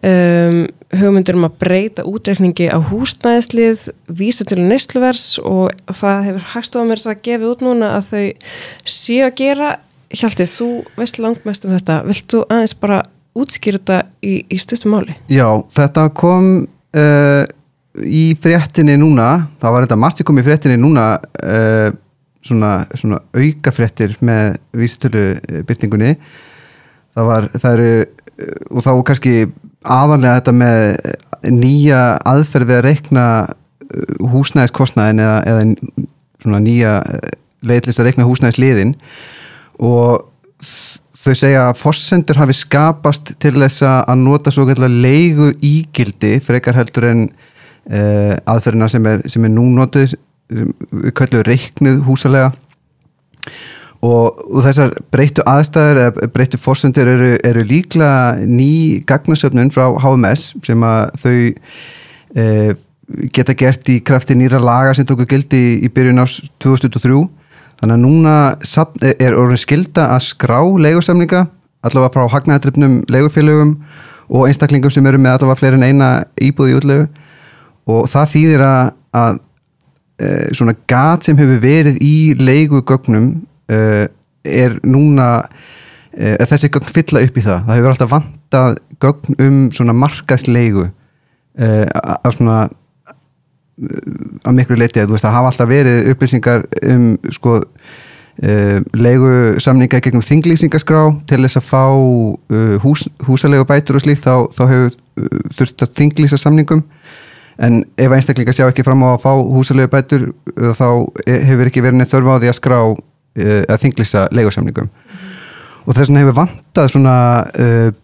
um, 0.00 0.62
hugmyndur 0.96 1.36
um 1.36 1.44
að 1.48 1.58
breyta 1.60 2.04
útreikningi 2.08 2.70
á 2.72 2.78
húsnæðislið, 2.88 3.88
vísa 4.08 4.46
til 4.48 4.62
nesluvers 4.62 5.26
og 5.42 5.74
það 5.92 6.24
hefur 6.30 6.48
hægstofað 6.54 6.88
mér 6.88 7.04
að 7.12 7.20
gefa 7.28 7.50
út 7.50 7.64
núna 7.66 7.92
að 7.98 8.08
þau 8.12 8.24
séu 8.88 9.26
að 9.26 9.36
gera. 9.42 9.74
Hjaltið, 10.08 10.54
þú 10.54 10.70
veist 10.96 11.20
langt 11.20 11.44
mest 11.44 11.66
um 11.68 11.74
þetta. 11.76 12.00
Vilt 12.08 12.32
þú 12.32 12.42
aðeins 12.48 12.76
bara 12.80 13.02
útskýra 13.36 13.80
þetta 13.82 13.98
í, 14.24 14.34
í 14.48 14.60
styrstu 14.60 14.88
máli? 14.88 15.18
Já, 15.28 15.48
þetta 15.76 16.06
kom 16.16 16.48
uh, 16.96 17.44
í 18.04 18.24
fréttinni 18.38 18.98
núna 19.00 19.48
það 19.62 19.74
var 19.74 19.86
þetta 19.86 20.00
margt 20.02 20.20
sem 20.20 20.28
kom 20.28 20.40
í 20.40 20.46
fréttinni 20.46 20.78
núna 20.80 21.06
uh, 21.18 21.88
svona, 22.44 22.72
svona 22.94 23.22
auka 23.36 23.72
fréttir 23.74 24.16
með 24.24 24.58
vísitölu 24.78 25.62
byrtingunni 25.68 26.14
það 27.16 27.30
var, 27.32 27.48
það 27.56 27.78
eru 27.78 27.90
og 28.70 28.84
þá 28.86 28.92
kannski 29.08 29.34
aðanlega 29.82 30.38
þetta 30.40 30.54
með 30.54 31.54
nýja 31.54 32.02
aðferði 32.28 32.76
að 32.76 32.84
reikna 32.86 33.24
húsnæðiskostnæðin 34.28 35.22
eða, 35.24 35.38
eða 35.48 36.06
svona 36.42 36.60
nýja 36.62 36.94
leiðlist 37.66 38.02
að 38.02 38.10
reikna 38.10 38.28
húsnæðisliðin 38.28 38.94
og 39.82 40.26
þau 41.18 41.34
segja 41.34 41.64
að 41.68 41.78
fossendur 41.80 42.38
hafi 42.40 42.56
skapast 42.56 43.32
til 43.42 43.54
þess 43.56 43.84
að 43.86 44.20
nota 44.22 44.52
svo 44.54 44.66
kallar 44.68 44.92
leigu 44.92 45.50
ígildi 45.64 46.38
frekar 46.44 46.78
heldur 46.78 47.08
en 47.10 47.24
aðferðina 47.86 48.88
sem 48.92 49.06
er, 49.08 49.22
sem 49.30 49.44
er 49.46 49.52
nú 49.54 49.66
notuð 49.76 50.16
við 50.48 51.12
kallum 51.16 51.44
reiknuð 51.46 52.02
húsalega. 52.06 52.52
Og, 53.98 54.36
og 54.54 54.60
þessar 54.62 54.92
breyttu 55.10 55.42
aðstæður 55.48 56.00
eða 56.04 56.28
breyttu 56.30 56.60
fossendur 56.62 57.08
eru, 57.10 57.30
eru 57.42 57.64
líklega 57.66 58.44
ný 58.46 59.00
gagnasöfnun 59.08 59.72
frá 59.74 59.88
HMS 59.98 60.52
sem 60.62 60.84
að 60.86 61.16
þau 61.24 61.32
uh, 62.38 62.76
geta 63.34 63.56
gert 63.58 63.90
í 63.90 63.98
krafti 64.04 64.36
nýra 64.38 64.60
laga 64.62 64.92
sem 64.94 65.06
tóku 65.08 65.26
gildi 65.26 65.80
í 65.82 65.90
byrjun 65.90 66.22
ás 66.22 66.36
2003 66.62 67.24
þannig 67.80 67.94
að 67.96 68.04
núna 68.04 68.34
er 69.16 69.34
orðin 69.38 69.62
skilda 69.64 70.12
að 70.14 70.28
skrá 70.28 70.60
leigursamlinga 70.60 71.46
allavega 71.82 72.14
frá 72.14 72.34
hagnaðatripnum 72.36 73.00
leigufélögum 73.10 73.78
og 74.28 74.46
einstaklingum 74.46 74.92
sem 74.94 75.06
eru 75.10 75.18
með 75.18 75.38
allavega 75.38 75.58
fleiri 75.58 75.80
en 75.80 75.88
eina 75.88 76.10
íbúði 76.38 76.74
í 76.74 76.78
útlegu 76.78 77.08
og 77.88 78.08
það 78.12 78.32
þýðir 78.34 78.64
að, 78.66 78.90
að 79.18 79.38
e, 80.20 80.30
svona 80.56 80.76
gat 80.90 81.28
sem 81.28 81.38
hefur 81.38 81.62
verið 81.62 82.00
í 82.04 82.16
leigugögnum 82.38 83.30
e, 83.70 83.80
er 84.48 84.76
núna 84.86 85.28
e, 86.12 86.34
þessi 86.48 86.70
gögn 86.74 86.92
fylla 86.92 87.24
upp 87.26 87.38
í 87.38 87.46
það. 87.46 87.62
Það 87.68 87.80
hefur 87.80 87.94
alltaf 87.94 88.12
vantað 88.12 88.82
gögn 89.02 89.40
um 89.46 89.62
svona 89.74 89.96
markaðsleigu 89.96 90.90
af 91.58 92.34
svona 92.36 92.68
að 94.46 94.54
miklu 94.54 94.76
leiti 94.78 95.00
að 95.02 95.16
það 95.16 95.32
hafa 95.34 95.50
alltaf 95.50 95.68
verið 95.70 96.10
upplýsingar 96.12 96.64
um 96.86 97.08
sko 97.34 97.56
leigu 98.94 99.58
samninga 99.62 99.98
gegnum 99.98 100.22
þinglýsingaskrá 100.22 101.00
til 101.26 101.40
þess 101.42 101.58
að 101.58 101.64
fá 101.66 101.82
uh, 101.90 102.76
hús, 102.84 103.08
húsalegu 103.26 103.66
bætur 103.66 103.98
og 103.98 104.04
slíkt 104.04 104.22
þá, 104.22 104.46
þá 104.54 104.62
hefur 104.70 104.92
uh, 104.94 105.40
þurft 105.58 105.82
að 105.82 105.96
þinglýsa 105.98 106.38
samningum 106.38 106.84
en 107.58 107.80
ef 107.98 108.14
einstaklingar 108.14 108.56
sjá 108.56 108.66
ekki 108.68 108.84
fram 108.86 109.02
á 109.06 109.08
að 109.14 109.22
fá 109.24 109.32
húsalegu 109.34 109.90
bætur 109.92 110.28
þá 110.78 110.88
hefur 111.26 111.70
ekki 111.70 111.84
verið 111.84 112.00
neitt 112.00 112.12
þörf 112.12 112.30
á 112.30 112.36
því 112.38 112.52
að 112.52 112.58
skrá 112.58 112.78
að 113.38 113.80
þinglýsa 113.82 114.28
leigusamningum 114.34 114.86
mm. 114.88 115.32
og 115.84 115.96
þess 115.96 116.08
vegna 116.08 116.22
hefur 116.24 116.38
vantað 116.38 116.92
svona 116.94 117.16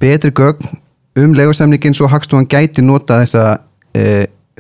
betri 0.03 0.35
gögn 0.35 0.75
um 1.23 1.35
leigusamningin 1.39 1.95
svo 1.95 2.11
hagstofan 2.11 2.51
gæti 2.51 2.83
nota 2.83 3.21
þessa 3.23 3.47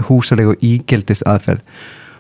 húsalegu 0.09 0.57
ígildis 0.63 1.23
aðferð 1.27 1.63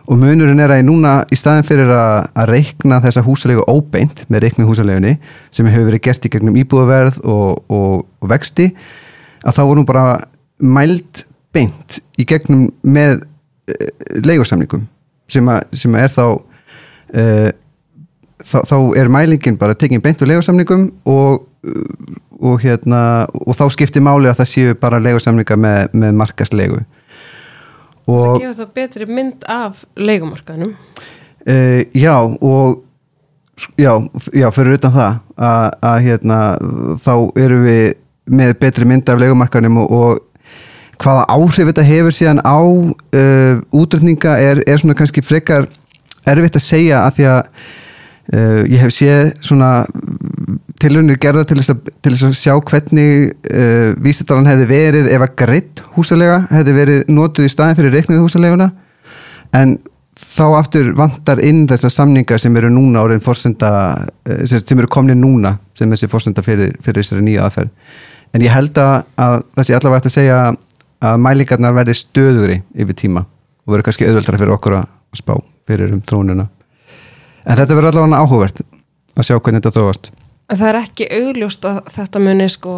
og 0.04 0.20
munurinn 0.20 0.60
er 0.60 0.72
að 0.72 0.82
ég 0.82 0.86
núna 0.88 1.12
í 1.32 1.36
staðin 1.38 1.66
fyrir 1.66 1.90
að, 1.94 2.26
að 2.36 2.50
reikna 2.50 3.00
þessa 3.04 3.24
húsalegu 3.24 3.64
óbeint 3.70 4.24
með 4.28 4.46
reiknið 4.46 4.68
húsalegunni 4.68 5.14
sem 5.54 5.68
hefur 5.70 5.88
verið 5.88 6.04
gert 6.04 6.26
í 6.28 6.32
gegnum 6.34 6.58
íbúðaverð 6.60 7.22
og, 7.24 7.62
og, 7.72 8.02
og 8.20 8.32
vexti 8.34 8.68
að 9.44 9.56
þá 9.56 9.62
vorum 9.70 9.88
bara 9.88 10.04
mæld 10.60 11.24
beint 11.54 12.00
í 12.18 12.26
gegnum 12.28 12.68
með 12.82 13.22
uh, 13.22 13.88
leigursamningum 14.24 14.86
sem, 15.30 15.50
sem 15.72 15.98
er 15.98 16.12
þá 16.12 16.24
uh, 16.34 17.50
þá, 18.44 18.58
þá 18.68 18.76
er 19.00 19.12
mælingin 19.12 19.58
bara 19.60 19.76
tekinn 19.78 20.02
beint 20.04 20.22
úr 20.22 20.32
leigursamningum 20.32 20.88
og, 21.10 21.46
og 22.40 22.64
hérna 22.64 23.00
og 23.44 23.56
þá 23.58 23.66
skiptir 23.74 24.04
máli 24.04 24.30
að 24.30 24.42
það 24.42 24.50
séu 24.52 24.78
bara 24.80 25.02
leigursamninga 25.02 25.58
með, 25.60 25.96
með 26.04 26.20
markaslegu 26.22 26.84
Það 28.04 28.34
gefur 28.42 28.56
þá 28.58 28.72
betri 28.76 29.06
mynd 29.08 29.46
af 29.48 29.84
leikumarkaðnum 29.96 30.74
uh, 30.74 31.80
Já 31.96 32.16
og 32.20 32.82
já, 33.78 33.94
já 34.34 34.50
fyrir 34.52 34.76
utan 34.76 34.92
það 34.92 35.20
að, 35.36 35.68
að 35.88 35.98
hérna 36.04 36.38
þá 37.00 37.14
eru 37.40 37.60
við 37.64 37.84
með 38.34 38.54
betri 38.60 38.88
mynd 38.88 39.08
af 39.08 39.20
leikumarkaðnum 39.20 39.80
og, 39.84 39.94
og 39.94 40.22
hvaða 41.00 41.24
áhrif 41.30 41.70
þetta 41.70 41.86
hefur 41.86 42.14
síðan 42.14 42.42
á 42.44 42.58
uh, 42.60 43.62
útrúninga 43.74 44.36
er, 44.42 44.62
er 44.66 44.80
svona 44.80 44.96
kannski 44.98 45.24
frekar 45.24 45.68
erfitt 46.28 46.58
að 46.58 46.66
segja 46.66 47.02
að 47.04 47.16
því 47.16 47.26
að 47.30 47.40
uh, 47.40 48.60
ég 48.72 48.82
hef 48.82 48.94
séð 48.94 49.32
svona 49.44 49.70
tilhörnir 50.82 51.20
gerða 51.22 51.46
til 51.48 51.58
þess 51.60 51.74
að, 51.74 51.90
til 52.02 52.12
þess 52.14 52.28
að 52.28 52.38
sjá 52.40 52.54
hvernig 52.70 53.34
uh, 53.50 53.90
vísitalan 54.04 54.48
hefði 54.50 54.70
verið 54.70 55.10
ef 55.14 55.26
að 55.26 55.34
greitt 55.44 55.82
húsalega 55.96 56.44
hefði 56.52 56.78
verið 56.78 57.10
notuð 57.12 57.48
í 57.48 57.52
staðin 57.52 57.78
fyrir 57.80 57.98
reiknið 57.98 58.24
húsaleguna 58.24 58.70
en 59.54 59.78
þá 60.14 60.46
aftur 60.60 60.92
vantar 60.96 61.40
inn 61.42 61.64
þessar 61.70 61.92
samningar 61.92 62.42
sem 62.42 62.54
eru 62.56 62.70
núna 62.72 63.02
orðin 63.02 63.22
fórsenda 63.24 63.70
uh, 63.98 64.44
sem 64.46 64.78
eru 64.78 64.90
komni 64.90 65.16
núna 65.18 65.56
sem 65.78 65.90
þessi 65.90 66.10
fórsenda 66.10 66.44
fyrir, 66.46 66.76
fyrir 66.84 67.02
þessari 67.02 67.24
nýja 67.26 67.48
aðferð. 67.48 67.72
En 68.34 68.42
ég 68.42 68.50
held 68.50 68.78
að, 68.82 68.94
að 69.20 69.36
það 69.54 69.66
sé 69.66 69.74
allavega 69.76 70.00
eftir 70.00 70.10
að 70.10 70.16
segja 70.16 70.38
að 71.02 71.22
mælingarnar 71.24 71.74
verði 71.76 71.96
stöðuri 71.98 72.58
yfir 72.74 72.98
tíma 72.98 73.24
og 73.24 73.72
verður 73.72 73.88
kannski 73.88 74.08
auðveldra 74.08 74.40
fyrir 74.40 74.56
okkur 74.56 74.78
að 74.80 74.90
spá 75.14 75.34
fyrir 75.68 75.94
um 75.94 76.02
þróununa 76.04 76.48
en 77.44 77.56
þetta 77.58 77.76
verður 77.76 77.90
allavega 77.92 78.20
áhugavert 78.20 78.60
að 79.14 79.26
sjá 79.28 79.38
hvernig 79.38 79.62
þetta 79.62 79.74
þróast. 79.78 80.10
En 80.50 80.60
það 80.60 80.68
er 80.70 80.78
ekki 80.82 81.08
augljóst 81.20 81.66
að 81.68 81.80
þetta 81.94 82.22
muni 82.22 82.46
sko 82.52 82.74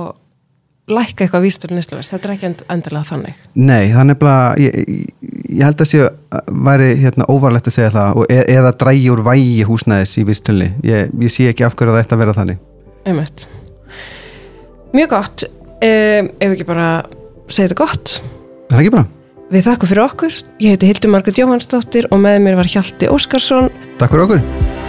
lækka 0.87 1.25
eitthvað 1.25 1.43
vístur 1.43 1.73
nýstluvers, 1.75 2.13
þetta 2.13 2.29
er 2.29 2.33
ekki 2.37 2.47
end- 2.47 2.65
endilega 2.71 3.09
þannig. 3.09 3.39
Nei, 3.59 3.89
er 3.91 4.07
nefnilega 4.07 4.53
ég, 4.63 4.77
ég, 4.87 5.65
held 5.65 5.83
að 5.83 5.89
sé 5.91 6.03
að 6.07 6.53
væri 6.69 6.91
hérna, 7.01 7.27
óvarlegt 7.27 7.67
að 7.67 7.75
segja 7.75 7.91
það 7.97 8.21
og, 8.21 8.27
e, 8.31 8.39
eða 8.55 8.73
drægi 8.79 9.09
úr 9.11 9.23
vægi 9.27 9.67
húsnæðis 9.67 10.15
í 10.21 10.27
vistunni 10.29 10.69
ég, 10.87 11.11
ég 11.11 11.33
sé 11.33 11.49
ekki 11.51 11.67
af 11.67 11.75
hverju 11.75 11.97
að 11.99 12.23
vera 12.23 12.37
þannig. 12.37 12.63
Einmitt. 13.07 13.47
Mjög 14.95 15.11
gott, 15.11 15.47
um, 15.83 16.31
ef 16.41 16.53
ekki 16.55 16.67
bara 16.69 16.91
segja 17.53 17.71
þetta 17.71 17.81
gott. 17.83 18.17
Er 18.67 18.77
það 18.77 18.85
ekki 18.85 18.95
bara? 18.97 19.07
Við 19.47 19.69
þakkum 19.69 19.93
fyrir 19.93 20.05
okkur, 20.09 20.41
ég 20.65 20.75
heiti 20.75 20.91
Hildur 20.91 21.13
Margrét 21.15 21.39
Jóhannsdóttir 21.39 22.11
og 22.11 22.19
með 22.25 22.41
mér 22.49 22.59
var 22.59 22.73
Hjalti 22.73 23.13
Óskarsson. 23.13 23.71
Takk 24.01 24.17
fyrir 24.17 24.27
okkur 24.27 24.86